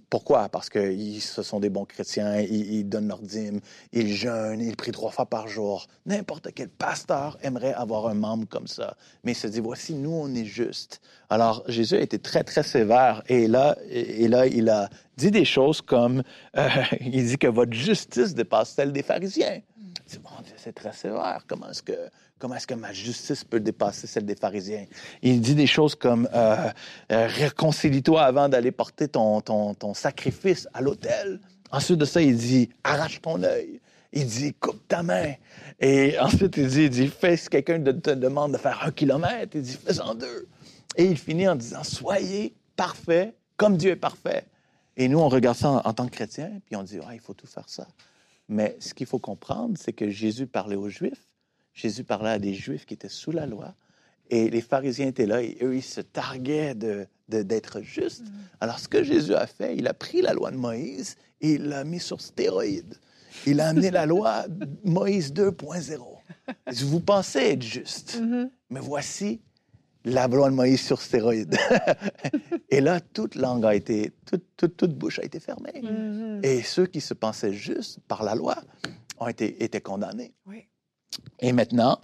Pourquoi? 0.10 0.50
Parce 0.50 0.70
que 0.70 0.96
ce 1.20 1.44
sont 1.44 1.60
des 1.60 1.70
bons 1.70 1.86
chrétiens, 1.86 2.40
ils, 2.40 2.88
donnent 2.88 3.08
leur 3.08 3.22
dîme, 3.22 3.60
ils 3.92 4.14
jeûnent, 4.14 4.62
ils 4.62 4.76
prient 4.76 4.92
trois 4.92 5.12
fois 5.12 5.26
par 5.26 5.48
jour. 5.48 5.88
N'importe 6.06 6.50
quel 6.54 6.70
pasteur 6.70 7.38
aimerait 7.42 7.74
avoir 7.74 8.08
un 8.08 8.14
membre 8.14 8.48
comme 8.48 8.68
ça. 8.68 8.96
Mais 9.24 9.34
il 9.34 9.36
se 9.36 9.48
dit, 9.48 9.60
voici, 9.60 9.94
nous, 9.94 10.12
on 10.12 10.34
est 10.34 10.46
juste. 10.46 11.02
Alors, 11.30 11.64
Jésus 11.68 11.96
a 11.96 12.02
été 12.02 12.20
très, 12.20 12.44
très 12.44 12.64
sévère. 12.64 13.24
Et 13.28 13.48
là, 13.48 13.76
et 13.90 14.28
là 14.28 14.48
il 14.48 14.70
a 14.70 14.90
dit 15.18 15.32
des 15.32 15.46
choses 15.46 15.82
comme, 15.82 16.24
euh, 16.58 16.70
il 17.02 17.26
dit 17.26 17.38
que 17.38 17.48
votre 17.48 17.74
justice 17.74 18.34
dépasse 18.34 18.70
celle 18.72 18.92
des 18.92 19.04
pharisiens. 19.04 19.62
C'est 20.06 20.22
bon, 20.22 20.30
très 20.74 20.94
sévère. 20.94 21.44
Comment 21.48 21.70
est-ce 21.70 21.84
que, 21.84 22.10
comment 22.40 22.56
est-ce 22.56 22.68
que 22.68 22.74
ma 22.74 22.94
justice 22.94 23.44
peut 23.44 23.60
dépasser 23.60 24.08
celle 24.08 24.26
des 24.26 24.36
pharisiens? 24.36 24.86
Il 25.22 25.42
dit 25.42 25.56
des 25.56 25.68
choses 25.68 25.96
comme 25.96 26.28
euh, 26.34 26.70
euh, 27.12 27.28
réconcilie-toi 27.28 28.22
avant 28.22 28.50
d'aller 28.50 28.72
porter 28.72 29.08
ton, 29.08 29.42
ton, 29.42 29.74
ton 29.74 29.94
sacrifice 29.94 30.68
à 30.74 30.82
l'autel. 30.82 31.40
Ensuite 31.72 31.98
de 31.98 32.06
ça, 32.06 32.22
il 32.22 32.38
dit 32.38 32.70
arrache 32.84 33.22
ton 33.22 33.44
œil. 33.44 33.82
Il 34.14 34.26
dit 34.26 34.54
coupe 34.54 34.88
ta 34.88 35.04
main. 35.04 35.34
Et 35.80 36.18
ensuite, 36.20 36.56
il 36.58 36.68
dit, 36.68 36.84
il 36.84 36.90
dit 36.90 37.08
fais 37.08 37.36
si 37.38 37.50
quelqu'un 37.50 37.82
te 37.82 38.12
demande 38.12 38.54
de 38.54 38.58
faire 38.58 38.82
un 38.84 38.92
kilomètre. 38.92 39.56
Il 39.56 39.62
dit 39.62 39.78
fais-en 39.78 40.16
deux. 40.16 40.48
Et 40.96 41.06
il 41.06 41.18
finit 41.18 41.48
en 41.48 41.56
disant 41.56 41.84
soyez 41.84 42.56
parfaits 42.76 43.36
comme 43.58 43.78
Dieu 43.78 43.92
est 43.92 43.96
parfait. 43.98 44.46
Et 44.96 45.08
nous, 45.08 45.20
on 45.20 45.30
regarde 45.30 45.58
ça 45.58 45.70
en, 45.70 45.78
en 45.78 45.94
tant 45.94 46.06
que 46.06 46.12
chrétiens, 46.12 46.52
puis 46.66 46.76
on 46.76 46.84
dit 46.84 47.00
ah, 47.06 47.14
il 47.14 47.20
faut 47.20 47.34
tout 47.34 47.48
faire 47.48 47.68
ça. 47.68 47.88
Mais 48.48 48.78
ce 48.80 48.94
qu'il 48.94 49.06
faut 49.06 49.20
comprendre, 49.20 49.78
c'est 49.78 49.94
que 49.94 50.10
Jésus 50.10 50.48
parlait 50.48 50.78
aux 50.78 50.90
Juifs. 50.90 51.28
Jésus 51.78 52.04
parlait 52.04 52.32
à 52.32 52.40
des 52.40 52.54
Juifs 52.56 52.86
qui 52.88 52.96
étaient 52.96 53.08
sous 53.08 53.32
la 53.32 53.46
loi. 53.46 53.76
Et 54.30 54.50
les 54.50 54.62
pharisiens 54.62 55.08
étaient 55.08 55.28
là 55.28 55.42
et 55.44 55.58
eux, 55.62 55.76
ils 55.76 55.84
se 55.84 56.02
targuaient 56.02 56.74
de, 56.76 57.06
de- 57.30 57.44
d'être 57.44 57.82
justes. 57.82 58.26
Alors, 58.60 58.80
ce 58.80 58.88
que 58.88 59.04
Jésus 59.04 59.36
a 59.36 59.46
fait, 59.48 59.78
il 59.78 59.88
a 59.88 59.94
pris 59.94 60.22
la 60.22 60.34
loi 60.34 60.50
de 60.52 60.58
Moïse 60.58 61.16
et 61.40 61.54
il 61.54 61.64
l'a 61.70 61.84
mis 61.84 62.00
sur 62.00 62.20
stéroïde. 62.20 62.96
Il 63.46 63.62
a 63.62 63.68
amené 63.70 63.92
la 63.92 64.06
loi 64.08 64.46
Moïse 64.84 65.32
2.0. 65.32 66.02
Vous 66.88 67.00
pensez 67.00 67.40
être 67.40 67.62
juste, 67.64 68.20
Mhm. 68.20 68.50
mais 68.72 68.80
voici 68.80 69.40
la 70.04 70.28
loi 70.28 70.50
de 70.50 70.56
Moïse 70.56 70.82
sur 70.82 71.00
stéroïde. 71.02 71.56
et 72.70 72.82
là, 72.82 73.00
toute 73.00 73.36
langue 73.36 73.66
a 73.66 73.76
été, 73.76 74.12
toute, 74.26 74.44
toute, 74.58 74.78
toute 74.78 74.94
bouche 74.98 75.20
a 75.20 75.24
été 75.26 75.40
fermée. 75.40 75.82
Mhm. 75.84 76.42
Et 76.44 76.64
ceux 76.64 76.88
qui 76.88 77.02
se 77.02 77.14
pensaient 77.14 77.54
justes 77.54 78.00
par 78.08 78.24
la 78.24 78.34
loi 78.36 78.58
ont 79.20 79.28
été, 79.28 79.64
été 79.64 79.80
condamnés. 79.80 80.34
Oui. 80.48 80.64
Et 81.40 81.52
maintenant, 81.52 82.00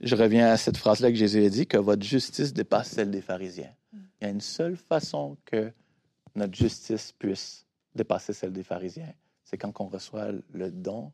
je 0.00 0.14
reviens 0.16 0.48
à 0.48 0.56
cette 0.56 0.76
phrase-là 0.76 1.10
que 1.10 1.16
Jésus 1.16 1.44
a 1.44 1.48
dit, 1.48 1.66
que 1.66 1.76
votre 1.76 2.02
justice 2.02 2.52
dépasse 2.52 2.90
celle 2.90 3.10
des 3.10 3.20
pharisiens. 3.20 3.72
Il 3.92 4.24
y 4.24 4.26
a 4.26 4.30
une 4.30 4.40
seule 4.40 4.76
façon 4.76 5.36
que 5.44 5.72
notre 6.34 6.54
justice 6.54 7.12
puisse 7.12 7.66
dépasser 7.94 8.32
celle 8.32 8.52
des 8.52 8.62
pharisiens, 8.62 9.12
c'est 9.44 9.58
quand 9.58 9.72
on 9.80 9.86
reçoit 9.86 10.28
le 10.52 10.70
don 10.70 11.12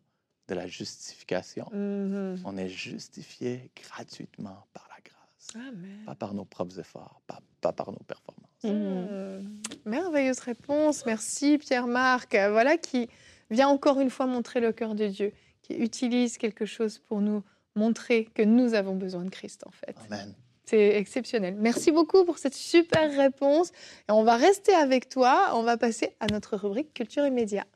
de 0.48 0.54
la 0.54 0.66
justification. 0.66 1.68
Mhm. 1.72 2.42
On 2.44 2.56
est 2.56 2.68
justifié 2.68 3.70
gratuitement 3.74 4.66
par 4.72 4.88
la 4.90 5.02
grâce, 5.02 5.68
Amen. 5.68 6.04
pas 6.04 6.14
par 6.14 6.34
nos 6.34 6.44
propres 6.44 6.78
efforts, 6.78 7.20
pas, 7.26 7.40
pas 7.60 7.72
par 7.72 7.90
nos 7.90 7.98
performances. 7.98 8.46
Mhm. 8.62 9.60
Merveilleuse 9.84 10.40
réponse. 10.40 11.06
Merci 11.06 11.58
Pierre-Marc. 11.58 12.32
Voilà 12.50 12.76
qui 12.76 13.08
vient 13.50 13.68
encore 13.68 14.00
une 14.00 14.10
fois 14.10 14.26
montrer 14.26 14.60
le 14.60 14.72
cœur 14.72 14.94
de 14.94 15.06
Dieu, 15.06 15.32
qui 15.66 15.74
utilise 15.74 16.38
quelque 16.38 16.64
chose 16.64 16.98
pour 16.98 17.20
nous 17.20 17.42
montrer 17.74 18.26
que 18.34 18.42
nous 18.42 18.74
avons 18.74 18.94
besoin 18.94 19.24
de 19.24 19.30
Christ 19.30 19.64
en 19.66 19.70
fait. 19.70 19.96
Amen. 20.06 20.34
C'est 20.64 20.96
exceptionnel. 20.96 21.54
Merci 21.58 21.92
beaucoup 21.92 22.24
pour 22.24 22.38
cette 22.38 22.54
super 22.54 23.16
réponse. 23.16 23.70
Et 24.08 24.12
on 24.12 24.24
va 24.24 24.36
rester 24.36 24.72
avec 24.72 25.08
toi. 25.08 25.52
On 25.54 25.62
va 25.62 25.76
passer 25.76 26.10
à 26.18 26.26
notre 26.26 26.56
rubrique 26.56 26.92
Culture 26.92 27.24
et 27.24 27.30
Médias. 27.30 27.66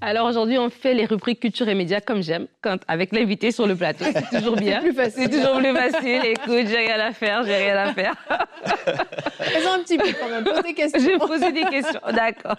Alors 0.00 0.28
aujourd'hui, 0.28 0.56
on 0.58 0.70
fait 0.70 0.94
les 0.94 1.06
rubriques 1.06 1.40
culture 1.40 1.68
et 1.68 1.74
médias 1.74 2.00
comme 2.00 2.22
j'aime, 2.22 2.46
quand 2.62 2.76
avec 2.86 3.12
l'invité 3.12 3.50
sur 3.50 3.66
le 3.66 3.74
plateau. 3.74 4.04
C'est 4.12 4.38
toujours 4.38 4.54
bien. 4.56 4.80
plus 4.80 4.92
facile. 4.92 5.22
C'est 5.24 5.28
toujours 5.30 5.58
plus 5.58 5.72
facile. 5.74 6.20
Écoute, 6.24 6.66
j'ai 6.68 6.76
rien 6.86 7.00
à 7.00 7.12
faire, 7.12 7.42
j'ai 7.44 7.56
rien 7.56 7.76
à 7.76 7.92
faire. 7.92 8.14
Faisons 9.40 9.72
un 9.72 9.80
petit 9.82 9.98
peu 9.98 10.08
quand 10.20 10.28
même. 10.28 10.44
Pose 10.44 10.62
des 10.62 10.74
questions. 10.74 11.00
Je 11.00 11.06
vais 11.06 11.18
poser 11.18 11.50
des 11.52 11.64
questions. 11.64 12.00
D'accord. 12.14 12.56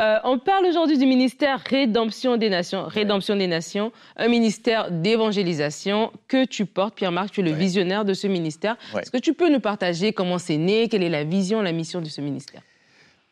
Euh, 0.00 0.18
on 0.24 0.38
parle 0.38 0.66
aujourd'hui 0.66 0.98
du 0.98 1.06
ministère 1.06 1.60
Rédemption 1.68 2.36
des 2.36 2.48
Nations. 2.48 2.84
Rédemption 2.86 3.34
des 3.34 3.48
Nations, 3.48 3.90
un 4.16 4.28
ministère 4.28 4.90
d'évangélisation 4.92 6.12
que 6.28 6.44
tu 6.44 6.64
portes, 6.64 6.94
Pierre-Marc. 6.94 7.32
Tu 7.32 7.40
es 7.40 7.42
le 7.44 7.50
Ouais. 7.50 7.56
visionnaire 7.56 8.04
de 8.04 8.14
ce 8.14 8.28
ministère. 8.28 8.76
Ouais. 8.94 9.02
Est-ce 9.02 9.10
que 9.10 9.18
tu 9.18 9.32
peux 9.34 9.48
nous 9.48 9.60
partager 9.60 10.12
comment 10.12 10.38
c'est 10.38 10.56
né, 10.58 10.88
quelle 10.88 11.02
est 11.02 11.08
la 11.08 11.24
vision, 11.24 11.60
la 11.60 11.72
mission 11.72 12.00
de 12.00 12.06
ce 12.08 12.20
ministère? 12.20 12.60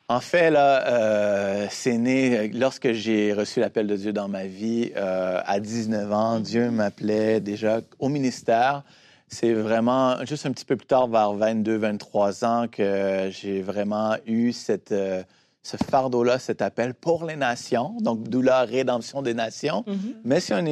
En 0.09 0.21
fait, 0.21 0.51
là, 0.51 0.87
euh, 0.87 1.67
c'est 1.69 1.99
né 1.99 2.39
euh, 2.39 2.49
lorsque 2.53 2.93
j'ai 2.93 3.33
reçu 3.33 3.59
l'appel 3.59 3.89
de 3.89 3.97
Dieu 3.97 4.13
dans 4.13 4.29
ma 4.29 4.47
vie. 4.47 4.93
euh, 4.97 5.41
à 5.45 5.59
19 5.59 6.13
ans, 6.13 6.39
Dieu 6.41 6.71
m'appelait 6.71 7.41
déjà 7.41 7.81
au 7.99 8.09
ministère. 8.09 8.85
C'est 9.29 9.53
vraiment 9.53 10.25
juste 10.25 10.47
un 10.47 10.53
petit 10.53 10.65
peu 10.65 10.77
plus 10.77 10.87
tard, 10.87 11.09
vers 11.09 11.33
22, 11.33 11.77
23 11.77 12.45
ans, 12.45 12.67
que 12.71 13.29
j'ai 13.33 13.61
vraiment 13.63 14.15
eu 14.27 14.53
cette, 14.53 14.93
euh, 14.93 15.25
ce 15.65 15.77
fardeau-là, 15.77 16.39
cet 16.39 16.63
appel 16.63 16.95
pour 16.95 17.25
les 17.25 17.35
nations. 17.35 17.97
Donc, 18.01 18.29
d'où 18.29 18.43
la 18.43 18.61
rédemption 18.61 19.23
des 19.23 19.35
nations. 19.35 19.85
Mais 20.25 20.39
c'est 20.39 20.55
un- 20.55 20.65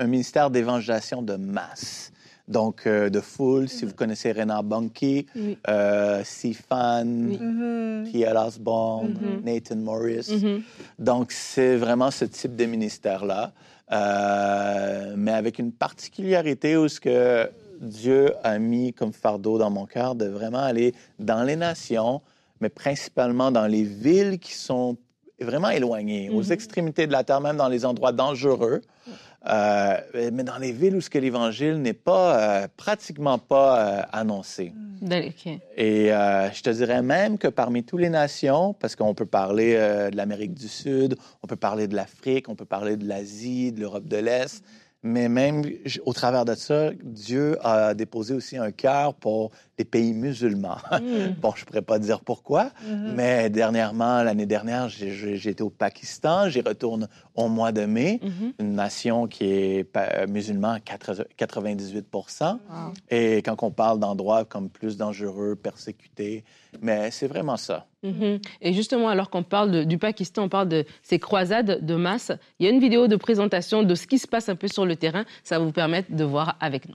un 0.00 0.06
ministère 0.06 0.48
d'évangélisation 0.48 1.20
de 1.20 1.36
masse. 1.36 2.12
Donc, 2.46 2.86
euh, 2.86 3.08
de 3.08 3.20
foule, 3.20 3.68
si 3.70 3.86
vous 3.86 3.94
connaissez 3.94 4.30
Renan 4.32 4.62
Bunky, 4.62 5.24
Oui. 5.34 5.56
euh, 5.68 6.22
Sifan, 6.24 7.04
Mhm. 7.06 8.04
Pierre 8.10 8.36
Osborne, 8.46 9.12
Mhm. 9.18 9.40
Nathan 9.44 9.76
Morris. 9.76 10.28
Mhm. 10.30 10.62
Donc, 10.98 11.32
c'est 11.32 11.76
vraiment 11.76 12.10
ce 12.10 12.26
type 12.26 12.54
de 12.56 12.64
ministère-là, 12.66 13.52
Euh, 13.92 15.14
mais 15.16 15.32
avec 15.32 15.58
une 15.58 15.70
particularité 15.70 16.76
où 16.76 16.88
ce 16.88 16.98
que 17.00 17.50
Dieu 17.80 18.32
a 18.42 18.58
mis 18.58 18.94
comme 18.94 19.12
fardeau 19.12 19.58
dans 19.58 19.68
mon 19.70 19.84
cœur 19.84 20.14
de 20.14 20.24
vraiment 20.26 20.58
aller 20.72 20.94
dans 21.18 21.42
les 21.44 21.54
nations, 21.56 22.22
mais 22.60 22.70
principalement 22.70 23.50
dans 23.52 23.66
les 23.66 23.82
villes 23.82 24.38
qui 24.38 24.54
sont 24.54 24.96
vraiment 25.40 25.68
éloignées, 25.68 26.30
aux 26.30 26.42
Mhm. 26.44 26.52
extrémités 26.52 27.06
de 27.06 27.12
la 27.12 27.24
terre, 27.24 27.42
même 27.42 27.58
dans 27.58 27.68
les 27.68 27.84
endroits 27.84 28.12
dangereux. 28.12 28.80
Euh, 29.46 29.96
mais 30.32 30.42
dans 30.42 30.56
les 30.58 30.72
villes 30.72 30.96
où 30.96 31.00
ce 31.00 31.10
que 31.10 31.18
l'Évangile 31.18 31.76
n'est 31.82 31.92
pas, 31.92 32.62
euh, 32.62 32.68
pratiquement 32.76 33.38
pas 33.38 33.98
euh, 33.98 34.02
annoncé. 34.12 34.72
D'aller- 35.02 35.28
ok. 35.28 35.52
Et 35.76 36.12
euh, 36.12 36.50
je 36.50 36.62
te 36.62 36.70
dirais 36.70 37.02
même 37.02 37.36
que 37.36 37.48
parmi 37.48 37.84
toutes 37.84 38.00
les 38.00 38.08
nations, 38.08 38.72
parce 38.74 38.96
qu'on 38.96 39.12
peut 39.14 39.26
parler 39.26 39.74
euh, 39.76 40.10
de 40.10 40.16
l'Amérique 40.16 40.54
du 40.54 40.68
Sud, 40.68 41.16
on 41.42 41.46
peut 41.46 41.56
parler 41.56 41.86
de 41.88 41.94
l'Afrique, 41.94 42.48
on 42.48 42.54
peut 42.54 42.64
parler 42.64 42.96
de 42.96 43.06
l'Asie, 43.06 43.70
de 43.72 43.80
l'Europe 43.80 44.06
de 44.08 44.16
l'Est, 44.16 44.64
mais 45.02 45.28
même 45.28 45.62
au 46.06 46.14
travers 46.14 46.46
de 46.46 46.54
ça, 46.54 46.90
Dieu 47.02 47.58
a 47.62 47.92
déposé 47.92 48.32
aussi 48.32 48.56
un 48.56 48.70
cœur 48.70 49.12
pour 49.12 49.50
les 49.78 49.84
pays 49.84 50.12
musulmans. 50.12 50.76
Mm. 50.92 51.34
Bon, 51.40 51.52
je 51.56 51.64
pourrais 51.64 51.82
pas 51.82 51.98
dire 51.98 52.20
pourquoi, 52.20 52.70
Mhm. 52.88 53.12
mais 53.16 53.50
dernièrement, 53.50 54.22
l'année 54.22 54.46
dernière, 54.46 54.88
été 55.50 55.62
au 55.62 55.70
Pakistan, 55.70 56.48
j'y 56.48 56.60
retourne 56.60 57.08
au 57.34 57.48
mois 57.48 57.72
de 57.72 57.84
mai, 57.84 58.20
Mhm. 58.22 58.52
une 58.60 58.72
nation 58.74 59.26
qui 59.26 59.44
est 59.44 59.84
pa- 59.84 60.26
musulmane 60.26 60.76
à 60.76 60.80
80 60.80 61.24
98 61.36 62.06
Wow. 62.70 62.92
et 63.10 63.38
quand 63.42 63.62
on 63.62 63.70
parle 63.70 63.98
d'endroits 63.98 64.44
comme 64.44 64.68
plus 64.70 64.96
dangereux, 64.96 65.56
persécutés, 65.56 66.44
mais 66.80 67.10
c'est 67.10 67.26
vraiment 67.26 67.56
ça. 67.56 67.86
Mhm. 68.02 68.38
Et 68.60 68.72
justement, 68.72 69.08
alors 69.08 69.30
qu'on 69.30 69.42
parle 69.42 69.70
de- 69.70 69.84
du 69.84 69.98
Pakistan, 69.98 70.44
on 70.44 70.48
parle 70.48 70.68
de 70.68 70.84
ces 71.02 71.18
croisades 71.18 71.84
de 71.84 71.94
masse, 71.94 72.30
il 72.58 72.66
y 72.66 72.68
a 72.68 72.72
une 72.72 72.80
vidéo 72.80 73.08
de 73.08 73.16
présentation 73.16 73.82
de 73.82 73.94
ce 73.94 74.06
qui 74.06 74.18
se 74.18 74.28
passe 74.28 74.48
un 74.48 74.56
peu 74.56 74.68
sur 74.68 74.84
le 74.86 74.94
terrain. 74.96 75.24
Ça 75.42 75.58
va 75.58 75.64
vous 75.64 75.72
permettre 75.72 76.12
de 76.14 76.24
voir 76.24 76.56
avec 76.60 76.88
nous. 76.88 76.94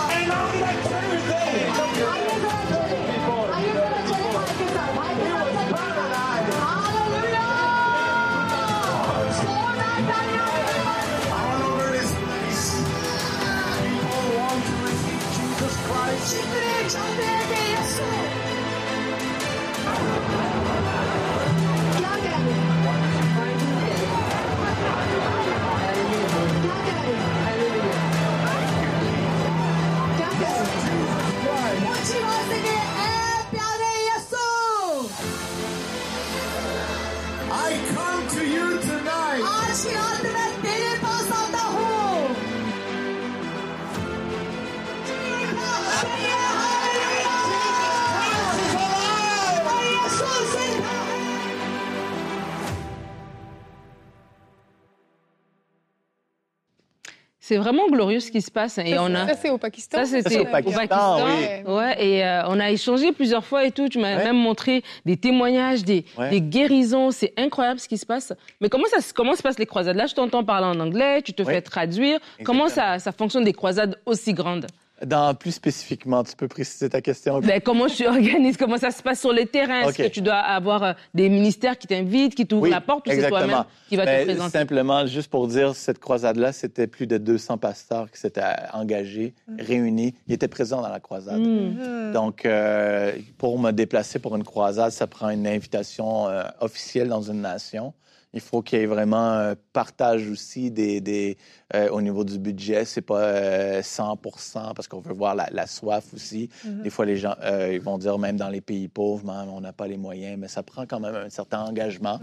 C'est 57.51 57.57
vraiment 57.57 57.85
glorieux 57.89 58.21
ce 58.21 58.31
qui 58.31 58.41
se 58.41 58.49
passe. 58.49 58.77
Et 58.77 58.97
on 58.97 59.13
a... 59.13 59.27
Ça, 59.27 59.33
c'est 59.33 59.49
au 59.49 59.57
Pakistan. 59.57 59.97
Ça, 59.97 60.05
c'était 60.05 60.39
au 60.39 60.45
Pakistan, 60.45 61.17
oui. 61.25 61.69
Ouais, 61.69 61.95
et 62.01 62.23
euh, 62.25 62.43
on 62.47 62.57
a 62.61 62.71
échangé 62.71 63.11
plusieurs 63.11 63.43
fois 63.43 63.65
et 63.65 63.71
tout. 63.71 63.89
Tu 63.89 63.99
m'as 63.99 64.15
Ouais. 64.15 64.23
même 64.23 64.37
montré 64.37 64.83
des 65.05 65.17
témoignages, 65.17 65.83
des, 65.83 66.05
Ouais. 66.17 66.29
des 66.29 66.39
guérisons. 66.39 67.11
C'est 67.11 67.33
incroyable 67.35 67.81
ce 67.81 67.89
qui 67.89 67.97
se 67.97 68.05
passe. 68.05 68.31
Mais 68.61 68.69
comment 68.69 68.85
ça 68.89 69.01
se- 69.01 69.13
comment 69.13 69.35
se 69.35 69.41
passent 69.43 69.59
les 69.59 69.65
croisades? 69.65 69.97
Là, 69.97 70.05
je 70.05 70.13
t'entends 70.15 70.45
parler 70.45 70.67
en 70.67 70.79
anglais, 70.79 71.21
tu 71.23 71.33
te 71.33 71.43
Ouais. 71.43 71.55
fais 71.55 71.61
traduire. 71.61 72.19
Comment 72.45 72.69
ça, 72.69 72.99
ça 72.99 73.11
fonctionne 73.11 73.43
des 73.43 73.51
croisades 73.51 73.99
aussi 74.05 74.33
grandes? 74.33 74.67
Dans 75.05 75.33
plus 75.33 75.51
spécifiquement, 75.51 76.23
tu 76.23 76.35
peux 76.35 76.47
préciser 76.47 76.89
ta 76.89 77.01
question. 77.01 77.39
Ben, 77.39 77.59
Comment 77.61 77.87
tu 77.87 78.05
organises 78.05 78.57
Comment 78.57 78.77
ça 78.77 78.91
se 78.91 79.01
passe 79.01 79.19
sur 79.19 79.33
le 79.33 79.45
terrain? 79.45 79.87
Est-ce 79.87 79.97
que 79.97 80.07
tu 80.07 80.21
dois 80.21 80.35
avoir 80.35 80.83
euh, 80.83 80.93
des 81.13 81.29
ministères 81.29 81.77
qui 81.77 81.87
t'invitent, 81.87 82.35
qui 82.35 82.45
t'ouvrent 82.45 82.63
Oui, 82.63 82.69
la 82.69 82.81
porte 82.81 83.07
ou 83.07 83.11
c'est 83.11 83.27
toi-même 83.27 83.63
qui 83.89 83.95
va 83.95 84.05
te 84.05 84.23
présenter? 84.23 84.59
Simplement, 84.59 85.05
juste 85.07 85.29
pour 85.29 85.47
dire, 85.47 85.75
cette 85.75 85.99
croisade-là, 85.99 86.51
c'était 86.51 86.87
plus 86.87 87.07
de 87.07 87.17
200 87.17 87.57
pasteurs 87.57 88.11
qui 88.11 88.19
s'étaient 88.19 88.43
engagés, 88.73 89.33
réunis. 89.57 90.13
Ils 90.27 90.33
étaient 90.35 90.47
présents 90.47 90.81
dans 90.81 90.89
la 90.89 90.99
croisade. 90.99 91.39
Hmm. 91.39 92.11
Donc, 92.13 92.45
euh, 92.45 93.13
pour 93.37 93.57
me 93.59 93.71
déplacer 93.71 94.19
pour 94.19 94.35
une 94.35 94.43
croisade, 94.43 94.91
ça 94.91 95.07
prend 95.07 95.29
une 95.29 95.47
invitation 95.47 96.27
euh, 96.27 96.43
officielle 96.59 97.07
dans 97.07 97.21
une 97.21 97.41
nation. 97.41 97.93
Il 98.33 98.39
faut 98.39 98.61
qu'il 98.61 98.79
y 98.79 98.83
ait 98.83 98.85
vraiment 98.85 99.29
un 99.31 99.55
partage 99.73 100.29
aussi 100.29 100.71
des, 100.71 101.01
des, 101.01 101.37
euh, 101.75 101.89
au 101.89 102.01
niveau 102.01 102.23
du 102.23 102.39
budget. 102.39 102.85
C'est 102.85 103.01
pas 103.01 103.19
euh, 103.19 103.81
100% 103.81 104.73
parce 104.73 104.87
qu'on 104.87 105.01
veut 105.01 105.13
voir 105.13 105.35
la, 105.35 105.47
la 105.51 105.67
soif 105.67 106.13
aussi. 106.13 106.49
Des 106.65 106.89
fois, 106.89 107.05
les 107.05 107.17
gens 107.17 107.35
euh, 107.43 107.73
ils 107.73 107.81
vont 107.81 107.97
dire, 107.97 108.17
même 108.17 108.37
dans 108.37 108.49
les 108.49 108.61
pays 108.61 108.87
pauvres, 108.87 109.25
Man, 109.25 109.49
on 109.49 109.59
n'a 109.61 109.73
pas 109.73 109.87
les 109.87 109.97
moyens, 109.97 110.37
mais 110.39 110.47
ça 110.47 110.63
prend 110.63 110.85
quand 110.85 110.99
même 110.99 111.15
un 111.15 111.29
certain 111.29 111.59
engagement. 111.65 112.19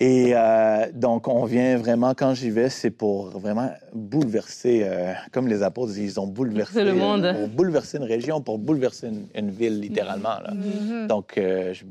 Et 0.00 0.32
euh, 0.34 0.86
donc, 0.94 1.28
on 1.28 1.44
vient 1.44 1.76
vraiment, 1.76 2.14
quand 2.14 2.32
j'y 2.32 2.48
vais, 2.48 2.70
c'est 2.70 2.90
pour 2.90 3.26
vraiment 3.38 3.70
bouleverser, 3.92 4.80
euh, 4.84 5.12
comme 5.32 5.48
les 5.48 5.62
apôtres, 5.62 5.92
ils 5.98 6.18
ont 6.18 6.26
bouleversé 6.26 6.82
Le 6.82 6.94
monde. 6.94 7.30
Pour 7.38 7.48
bouleverser 7.48 7.98
une 7.98 8.04
région, 8.04 8.40
pour 8.40 8.58
bouleverser 8.58 9.08
une, 9.08 9.26
une 9.34 9.50
ville, 9.50 9.80
littéralement. 9.80 10.38
Là. 10.42 11.06
Donc, 11.06 11.36
euh, 11.36 11.74
je- 11.74 11.84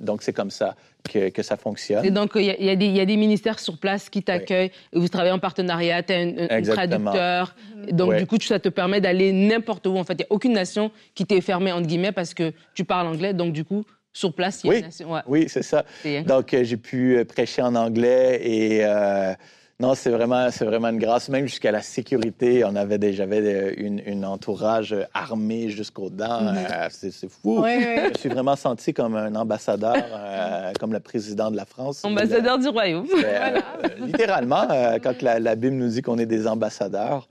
donc 0.00 0.22
c'est 0.22 0.32
comme 0.32 0.50
ça 0.50 0.76
que, 1.12 1.30
que 1.30 1.42
ça 1.42 1.56
fonctionne. 1.56 2.04
Et 2.04 2.12
donc, 2.12 2.32
il 2.36 2.42
y, 2.44 2.50
a- 2.50 2.60
y 2.72 2.76
des- 2.76 2.86
il 2.86 2.96
y 2.96 3.00
a 3.00 3.04
des 3.06 3.16
ministères 3.16 3.58
sur 3.58 3.78
place 3.78 4.08
qui 4.08 4.22
t'accueillent, 4.22 4.70
et 4.92 4.98
vous 4.98 5.08
travaillez 5.08 5.32
en 5.32 5.40
partenariat, 5.40 6.04
tu 6.04 6.12
as 6.12 6.18
un, 6.18 6.62
traducteur. 6.62 7.56
Donc, 7.90 8.10
Ouais. 8.10 8.18
du 8.20 8.26
coup, 8.28 8.36
ça 8.40 8.60
te 8.60 8.68
permet 8.68 9.00
d'aller 9.00 9.32
n'importe 9.32 9.88
où. 9.88 9.96
En 9.96 10.04
fait, 10.04 10.12
il 10.14 10.18
n'y 10.18 10.24
a 10.24 10.28
aucune 10.30 10.52
nation 10.52 10.92
qui 11.16 11.26
t'est 11.26 11.40
fermée, 11.40 11.72
entre 11.72 11.88
guillemets, 11.88 12.12
parce 12.12 12.32
que 12.32 12.52
tu 12.74 12.84
parles 12.84 13.08
anglais. 13.08 13.34
Donc, 13.34 13.52
du 13.52 13.64
coup, 13.64 13.84
sur 14.12 14.32
place, 14.32 14.62
il 14.64 14.66
y 14.66 14.70
a 14.70 14.72
Oui. 14.72 14.78
une 14.80 14.84
nation. 14.86 15.12
Ouais. 15.12 15.20
Oui, 15.26 15.44
c'est 15.48 15.62
ça. 15.62 15.84
Donc, 16.26 16.52
euh, 16.54 16.64
j'ai 16.64 16.76
pu 16.76 17.16
euh, 17.16 17.24
prêcher 17.24 17.62
en 17.62 17.74
anglais 17.74 18.40
et 18.42 18.80
euh, 18.84 19.32
Non, 19.78 19.94
c'est 19.94 20.10
vraiment, 20.10 20.50
c'est 20.50 20.66
vraiment 20.66 20.88
une 20.88 20.98
grâce. 20.98 21.28
Même 21.30 21.46
jusqu'à 21.46 21.70
la 21.72 21.80
sécurité, 21.80 22.64
on 22.66 22.76
avait 22.76 22.98
déjà 22.98 23.24
j'avais 23.24 23.72
une, 23.78 24.02
une 24.04 24.24
entourage 24.26 24.94
armé 25.14 25.70
jusqu'aux 25.70 26.10
dents. 26.10 26.48
Euh, 26.54 26.88
c'est, 26.90 27.10
fou. 27.30 27.64
Je 27.64 28.08
me 28.10 28.14
suis 28.18 28.28
vraiment 28.28 28.56
senti 28.56 28.92
comme 28.92 29.16
un 29.16 29.34
ambassadeur, 29.36 29.94
euh, 29.96 30.72
comme 30.78 30.92
le 30.92 31.00
président 31.00 31.50
de 31.50 31.56
la 31.56 31.64
France. 31.64 32.04
Ambassadeur 32.04 32.58
du 32.58 32.68
royaume. 32.68 33.06
Euh, 33.24 33.58
littéralement, 34.00 34.66
quand 35.02 35.22
la, 35.22 35.38
la 35.38 35.54
Bible 35.54 35.76
nous 35.76 35.88
dit 35.88 36.02
qu'on 36.02 36.18
est 36.18 36.26
des 36.26 36.46
ambassadeurs. 36.46 37.26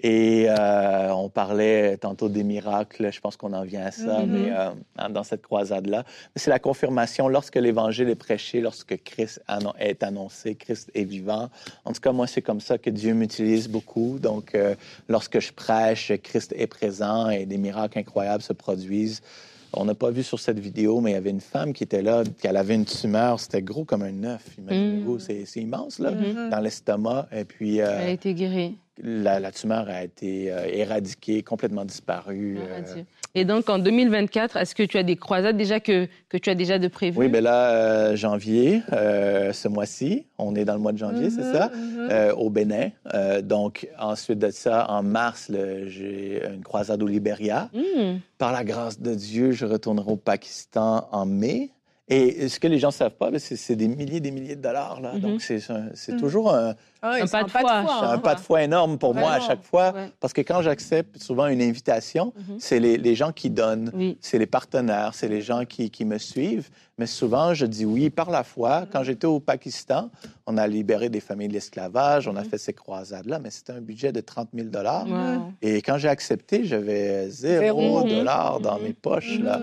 Et 0.00 0.46
euh, 0.48 1.10
on 1.14 1.30
parlait 1.30 1.96
tantôt 1.96 2.28
des 2.28 2.44
miracles, 2.44 3.10
je 3.10 3.18
pense 3.18 3.36
qu'on 3.38 3.54
en 3.54 3.62
vient 3.62 3.86
à 3.86 3.90
ça, 3.92 4.20
Mhm. 4.20 4.30
mais 4.30 4.52
euh, 4.52 5.08
dans 5.08 5.22
cette 5.22 5.40
croisade-là. 5.40 6.04
C'est 6.36 6.50
la 6.50 6.58
confirmation 6.58 7.28
lorsque 7.28 7.56
l'Évangile 7.56 8.10
est 8.10 8.14
prêché, 8.14 8.60
lorsque 8.60 9.02
Christ 9.04 9.42
est 9.78 10.02
annoncé, 10.02 10.54
Christ 10.54 10.90
est 10.94 11.04
vivant. 11.04 11.48
En 11.86 11.92
tout 11.92 12.00
cas, 12.00 12.12
moi, 12.12 12.26
c'est 12.26 12.42
comme 12.42 12.60
ça 12.60 12.76
que 12.76 12.90
Dieu 12.90 13.14
m'utilise 13.14 13.68
beaucoup. 13.68 14.18
Donc, 14.20 14.54
euh, 14.54 14.74
lorsque 15.08 15.40
je 15.40 15.52
prêche, 15.52 16.12
Christ 16.22 16.52
est 16.58 16.66
présent 16.66 17.30
et 17.30 17.46
des 17.46 17.56
miracles 17.58 17.98
incroyables 17.98 18.42
se 18.42 18.52
produisent. 18.52 19.22
On 19.72 19.84
n'a 19.84 19.94
pas 19.94 20.10
vu 20.10 20.22
sur 20.22 20.38
cette 20.40 20.58
vidéo, 20.58 21.00
mais 21.00 21.10
il 21.10 21.14
y 21.14 21.16
avait 21.16 21.30
une 21.30 21.40
femme 21.40 21.72
qui 21.72 21.82
était 21.84 22.02
là, 22.02 22.22
qui 22.24 22.46
elle 22.46 22.56
avait 22.56 22.74
une 22.74 22.84
tumeur, 22.86 23.38
c'était 23.40 23.62
gros 23.62 23.84
comme 23.84 24.02
un 24.02 24.24
œuf, 24.24 24.42
imaginez-vous, 24.58 25.18
c'est 25.18 25.44
c'est 25.44 25.60
immense, 25.60 25.98
là, 25.98 26.12
Mhm. 26.12 26.50
dans 26.50 26.60
l'estomac. 26.60 27.28
Et 27.32 27.44
puis, 27.44 27.80
euh, 27.80 27.98
Elle 28.00 28.08
a 28.08 28.12
été 28.12 28.32
guérie. 28.34 28.78
la, 29.02 29.38
la 29.40 29.52
tumeur 29.52 29.88
a 29.88 30.04
été 30.04 30.50
euh, 30.50 30.64
éradiquée, 30.72 31.42
complètement 31.42 31.84
disparue. 31.84 32.58
Ah, 32.62 32.76
euh. 32.96 33.02
Et 33.38 33.44
donc, 33.44 33.68
en 33.68 33.78
2024, 33.78 34.56
est-ce 34.56 34.74
que 34.74 34.82
tu 34.82 34.96
as 34.96 35.02
des 35.02 35.16
croisades 35.16 35.58
déjà 35.58 35.78
que, 35.78 36.08
que 36.30 36.38
tu 36.38 36.48
as 36.48 36.54
déjà 36.54 36.78
de 36.78 36.88
prévues? 36.88 37.18
Oui, 37.18 37.28
ben 37.28 37.44
là, 37.44 37.70
euh, 37.70 38.16
janvier, 38.16 38.80
euh, 38.94 39.52
ce 39.52 39.68
mois-ci, 39.68 40.24
on 40.38 40.54
est 40.54 40.64
dans 40.64 40.72
le 40.72 40.80
mois 40.80 40.92
de 40.92 40.96
janvier, 40.96 41.28
c'est 41.28 41.42
ça, 41.52 41.70
Mhm. 41.74 42.08
euh, 42.10 42.32
au 42.34 42.48
Bénin. 42.48 42.88
Donc, 43.42 43.88
ensuite 43.98 44.38
de 44.38 44.48
ça, 44.48 44.90
en 44.90 45.02
mars, 45.02 45.50
j'ai 45.86 46.42
une 46.46 46.62
croisade 46.62 47.02
au 47.02 47.06
Libéria. 47.06 47.68
Hmm. 47.74 48.20
Par 48.38 48.52
la 48.52 48.64
grâce 48.64 49.00
de 49.00 49.14
Dieu, 49.14 49.52
je 49.52 49.66
retournerai 49.66 50.10
au 50.12 50.16
Pakistan 50.16 51.06
en 51.12 51.26
mai. 51.26 51.68
Et 52.08 52.48
ce 52.48 52.60
que 52.60 52.68
les 52.68 52.78
gens 52.78 52.88
ne 52.88 52.92
savent 52.92 53.16
pas, 53.18 53.30
c'est 53.38 53.74
des 53.74 53.88
milliers 53.88 54.20
des 54.20 54.30
milliers 54.30 54.54
de 54.56 54.62
dollars. 54.62 55.00
Là. 55.02 55.12
Mhm. 55.14 55.20
Donc, 55.20 55.42
c'est 55.42 55.60
Mhm. 56.08 56.20
toujours 56.20 56.54
un, 56.54 56.74
Ah 57.12 57.22
Un 57.22 57.26
c'est 57.26 57.32
pas 57.32 57.44
de 57.44 57.50
foi. 57.50 57.72
hein. 57.72 58.10
un 58.12 58.18
pas 58.18 58.34
de 58.34 58.40
foi 58.40 58.62
énorme 58.62 58.98
pour 58.98 59.14
moi 59.14 59.32
à 59.32 59.40
chaque 59.40 59.62
fois. 59.62 59.92
Ouais. 59.94 60.10
Parce 60.20 60.32
que 60.32 60.40
quand 60.40 60.62
j'accepte 60.62 61.22
souvent 61.22 61.46
une 61.46 61.62
invitation, 61.62 62.32
Mhm. 62.36 62.56
c'est 62.58 62.80
les, 62.80 62.96
les 62.98 63.14
gens 63.14 63.32
qui 63.32 63.50
donnent, 63.50 63.90
Oui. 63.94 64.18
c'est 64.20 64.38
les 64.38 64.46
partenaires, 64.46 65.12
c'est 65.14 65.28
les 65.28 65.42
gens 65.42 65.64
qui, 65.64 65.90
qui 65.90 66.04
me 66.04 66.18
suivent. 66.18 66.68
Mais 66.98 67.06
souvent, 67.06 67.52
je 67.52 67.66
dis 67.66 67.84
oui 67.84 68.08
par 68.08 68.30
la 68.30 68.42
foi. 68.42 68.86
Quand 68.90 69.02
j'étais 69.02 69.26
au 69.26 69.38
Pakistan, 69.38 70.08
on 70.46 70.56
a 70.56 70.66
libéré 70.66 71.10
des 71.10 71.20
familles 71.20 71.48
de 71.48 71.52
l'esclavage, 71.52 72.26
on 72.26 72.36
a 72.36 72.42
fait 72.44 72.56
ces 72.56 72.72
croisades-là, 72.72 73.38
mais 73.38 73.50
c'était 73.50 73.74
un 73.74 73.82
budget 73.82 74.12
de 74.12 74.20
30 74.20 74.48
000 74.54 74.68
dollars. 74.68 75.06
Wow. 75.06 75.52
Et 75.60 75.82
quand 75.82 75.98
j'ai 75.98 76.08
accepté, 76.08 76.64
j'avais 76.64 77.28
zéro 77.28 78.02
dollar 78.02 78.60
dans 78.60 78.76
Mhm. 78.78 78.82
mes 78.82 78.92
poches. 78.94 79.38
Là. 79.40 79.60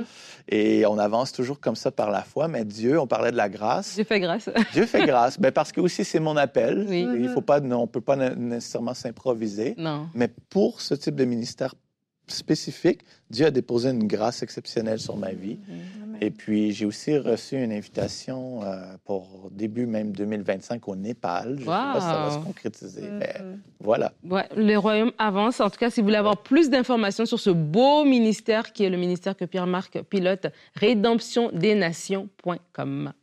Et 0.47 0.86
on 0.86 0.99
avance 0.99 1.32
toujours 1.32 1.60
comme 1.60 1.75
ça 1.75 1.89
par 1.89 2.12
la 2.12 2.21
foi. 2.21 2.47
Mais 2.47 2.65
Dieu, 2.65 2.99
on 2.99 3.08
parlait 3.08 3.32
de 3.32 3.38
la 3.38 3.49
grâce. 3.49 3.93
J'ai 3.95 4.03
fait 4.03 4.19
grâce. 4.19 4.49
Dieu 4.73 4.86
fait 4.86 5.06
grâce. 5.08 5.39
Ben, 5.39 5.51
parce 5.51 5.71
que 5.71 5.82
aussi, 5.82 6.03
c'est 6.06 6.19
mon 6.19 6.38
appel. 6.38 6.86
Oui. 6.88 7.08
Il 7.17 7.29
faut 7.34 7.41
pas, 7.41 7.60
on 7.62 7.88
peut 7.88 8.02
pas 8.02 8.15
né- 8.15 8.36
nécessairement 8.36 8.93
s'improviser. 8.93 9.76
Non. 9.78 10.08
Mais 10.13 10.28
pour 10.50 10.82
ce 10.82 10.93
type 10.93 11.15
de 11.15 11.26
ministère 11.26 11.74
spécifique, 12.28 13.02
Dieu 13.30 13.48
a 13.48 13.52
déposé 13.52 13.89
une 13.89 14.08
grâce 14.08 14.43
exceptionnelle 14.43 15.00
sur 15.00 15.17
ma 15.17 15.34
vie. 15.34 15.60
Et 16.22 16.32
puis, 16.32 16.72
j'ai 16.72 16.86
aussi 16.86 17.17
reçu 17.17 17.62
une 17.62 17.74
invitation 17.74 18.63
euh, 18.63 18.96
pour 19.04 19.50
début 19.52 19.86
même 19.86 20.13
2025 20.13 20.88
au 20.88 20.96
Népal. 20.96 21.48
Je 21.50 21.54
ne 21.54 21.58
sais 21.60 21.65
pas 21.65 21.96
si 22.00 22.06
ça 22.06 22.26
va 22.26 22.32
se 22.32 22.38
concrétiser, 22.46 23.02
Mhm. 23.02 23.17
mais 23.17 23.34
voilà. 23.82 24.13
Ouais, 24.24 24.48
le 24.56 24.78
royaume 24.78 25.12
avance. 25.17 25.60
En 25.60 25.69
tout 25.69 25.78
cas, 25.78 25.89
si 25.89 26.00
vous 26.00 26.06
voulez 26.06 26.15
avoir 26.17 26.38
plus 26.41 26.69
d'informations 26.69 27.26
sur 27.26 27.39
ce 27.41 27.50
beau 27.50 28.06
ministère 28.06 28.72
qui 28.72 28.86
est 28.86 28.89
le 28.89 28.96
ministère 28.98 29.36
que 29.36 29.43
Pierre-Marc 29.43 30.02
pilote, 30.04 30.46
rédemptiondenations.com. 30.76 33.13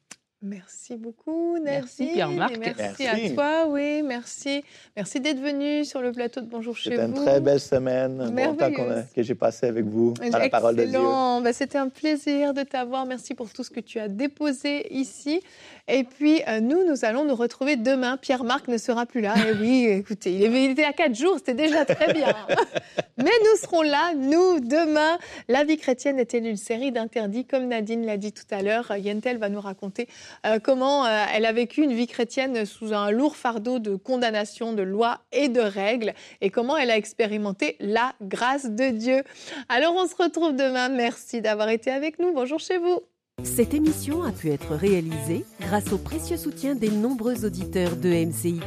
Merci 0.43 0.97
beaucoup, 0.97 1.59
Merci, 1.63 2.01
Nadine. 2.03 2.15
Pierre-Marc. 2.15 2.55
Et 2.55 2.59
Merci, 2.59 3.03
Merci. 3.03 3.27
à 3.27 3.31
toi, 3.35 3.67
oui, 3.69 4.01
merci. 4.03 4.65
Merci 4.97 5.21
d'être 5.21 5.39
venu 5.39 5.85
sur 5.85 6.01
le 6.01 6.13
plateau 6.13 6.41
de 6.41 6.47
Bonjour 6.47 6.75
chez 6.75 6.89
C'était 6.91 7.07
vous. 7.09 7.17
une 7.19 7.23
très 7.27 7.41
belle 7.41 7.61
semaine, 7.61 8.19
un 8.23 8.31
bon 8.31 8.55
temps 8.57 8.65
a- 8.65 8.69
Merveilleuse. 8.71 9.05
que 9.15 9.23
j'ai 9.23 9.35
passé 9.35 9.67
avec 9.67 9.85
vous 9.85 10.15
à 10.33 10.39
la 10.39 10.49
parole 10.49 10.77
de 10.77 10.85
Dieu. 10.85 10.95
Excellent. 10.95 11.43
Bah, 11.43 11.53
C'était 11.53 11.77
un 11.77 11.91
plaisir 11.91 12.55
de 12.55 12.63
t'avoir. 12.63 13.05
Merci 13.05 13.35
pour 13.35 13.53
tout 13.53 13.63
ce 13.63 13.69
que 13.71 13.81
tu 13.81 13.99
as 14.01 14.09
déposé 14.09 14.91
ici. 14.97 15.43
Et 15.89 16.05
puis, 16.05 16.41
euh, 16.49 16.61
nous, 16.61 16.87
nous 16.89 17.05
allons 17.05 17.27
nous 17.27 17.35
retrouver 17.35 17.77
demain. 17.77 18.17
Pierre-Marc 18.17 18.67
ne 18.69 18.79
sera 18.79 19.05
plus 19.05 19.21
là. 19.21 19.35
Et 19.47 19.53
oui, 19.61 19.85
écoutez, 19.91 20.33
il 20.33 20.43
est- 20.45 20.65
il 20.65 20.71
était 20.71 20.85
à 20.85 20.95
quatre 20.95 21.15
jours, 21.15 21.37
c'était 21.37 21.53
déjà 21.67 21.85
très 21.85 22.15
bien. 22.15 22.35
Mais 23.19 23.25
nous 23.25 23.61
serons 23.61 23.83
là, 23.83 24.15
nous, 24.17 24.61
demain. 24.61 25.19
La 25.49 25.65
vie 25.65 25.77
chrétienne 25.77 26.19
est-elle 26.19 26.47
une 26.47 26.57
série 26.57 26.93
d'interdits? 26.93 27.45
Comme 27.45 27.67
Nadine 27.69 28.07
l'a 28.07 28.17
dit 28.17 28.33
tout 28.33 28.45
à 28.51 28.63
l'heure, 28.63 28.97
Yentel 28.97 29.37
va 29.37 29.51
nous 29.51 29.61
raconter 29.61 30.09
euh, 30.47 30.59
comment 30.59 31.07
euh, 31.07 31.25
elle 31.33 31.47
a 31.47 31.53
vécu 31.53 31.83
une 31.83 31.93
vie 31.93 32.07
chrétienne 32.07 32.65
sous 32.65 32.93
un 32.93 33.11
lourd 33.11 33.37
fardeau 33.37 33.79
de 33.79 33.97
condamnation, 33.97 34.73
de 34.73 34.83
lois 34.83 35.21
et 35.33 35.49
de 35.49 35.61
règles, 35.61 36.15
et 36.41 36.51
comment 36.51 36.77
elle 36.77 36.91
a 36.91 36.97
expérimenté 36.97 37.77
la 37.81 38.13
grâce 38.23 38.71
de 38.71 38.91
Dieu. 38.91 39.23
Alors 39.69 39.95
on 39.97 40.07
se 40.07 40.15
retrouve 40.17 40.55
demain. 40.55 40.89
Merci 40.89 41.41
d'avoir 41.41 41.69
été 41.69 41.91
avec 41.91 42.19
nous. 42.19 42.33
Bonjour 42.33 42.59
chez 42.59 42.79
vous. 42.79 43.01
Cette 43.43 43.73
émission 43.73 44.23
a 44.23 44.33
pu 44.33 44.51
être 44.51 44.75
réalisée 44.75 45.45
grâce 45.61 45.93
au 45.93 45.99
précieux 45.99 46.37
soutien 46.37 46.75
des 46.75 46.91
nombreux 46.91 47.45
auditeurs 47.47 47.97
de 47.97 48.11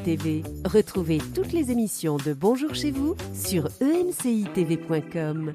TV. 0.04 0.44
Retrouvez 0.66 1.20
toutes 1.36 1.54
les 1.54 1.72
émissions 1.72 2.18
de 2.18 2.34
Bonjour 2.34 2.74
chez 2.74 2.92
vous 2.92 3.16
sur 3.34 3.70
emcitv.com. 3.82 5.54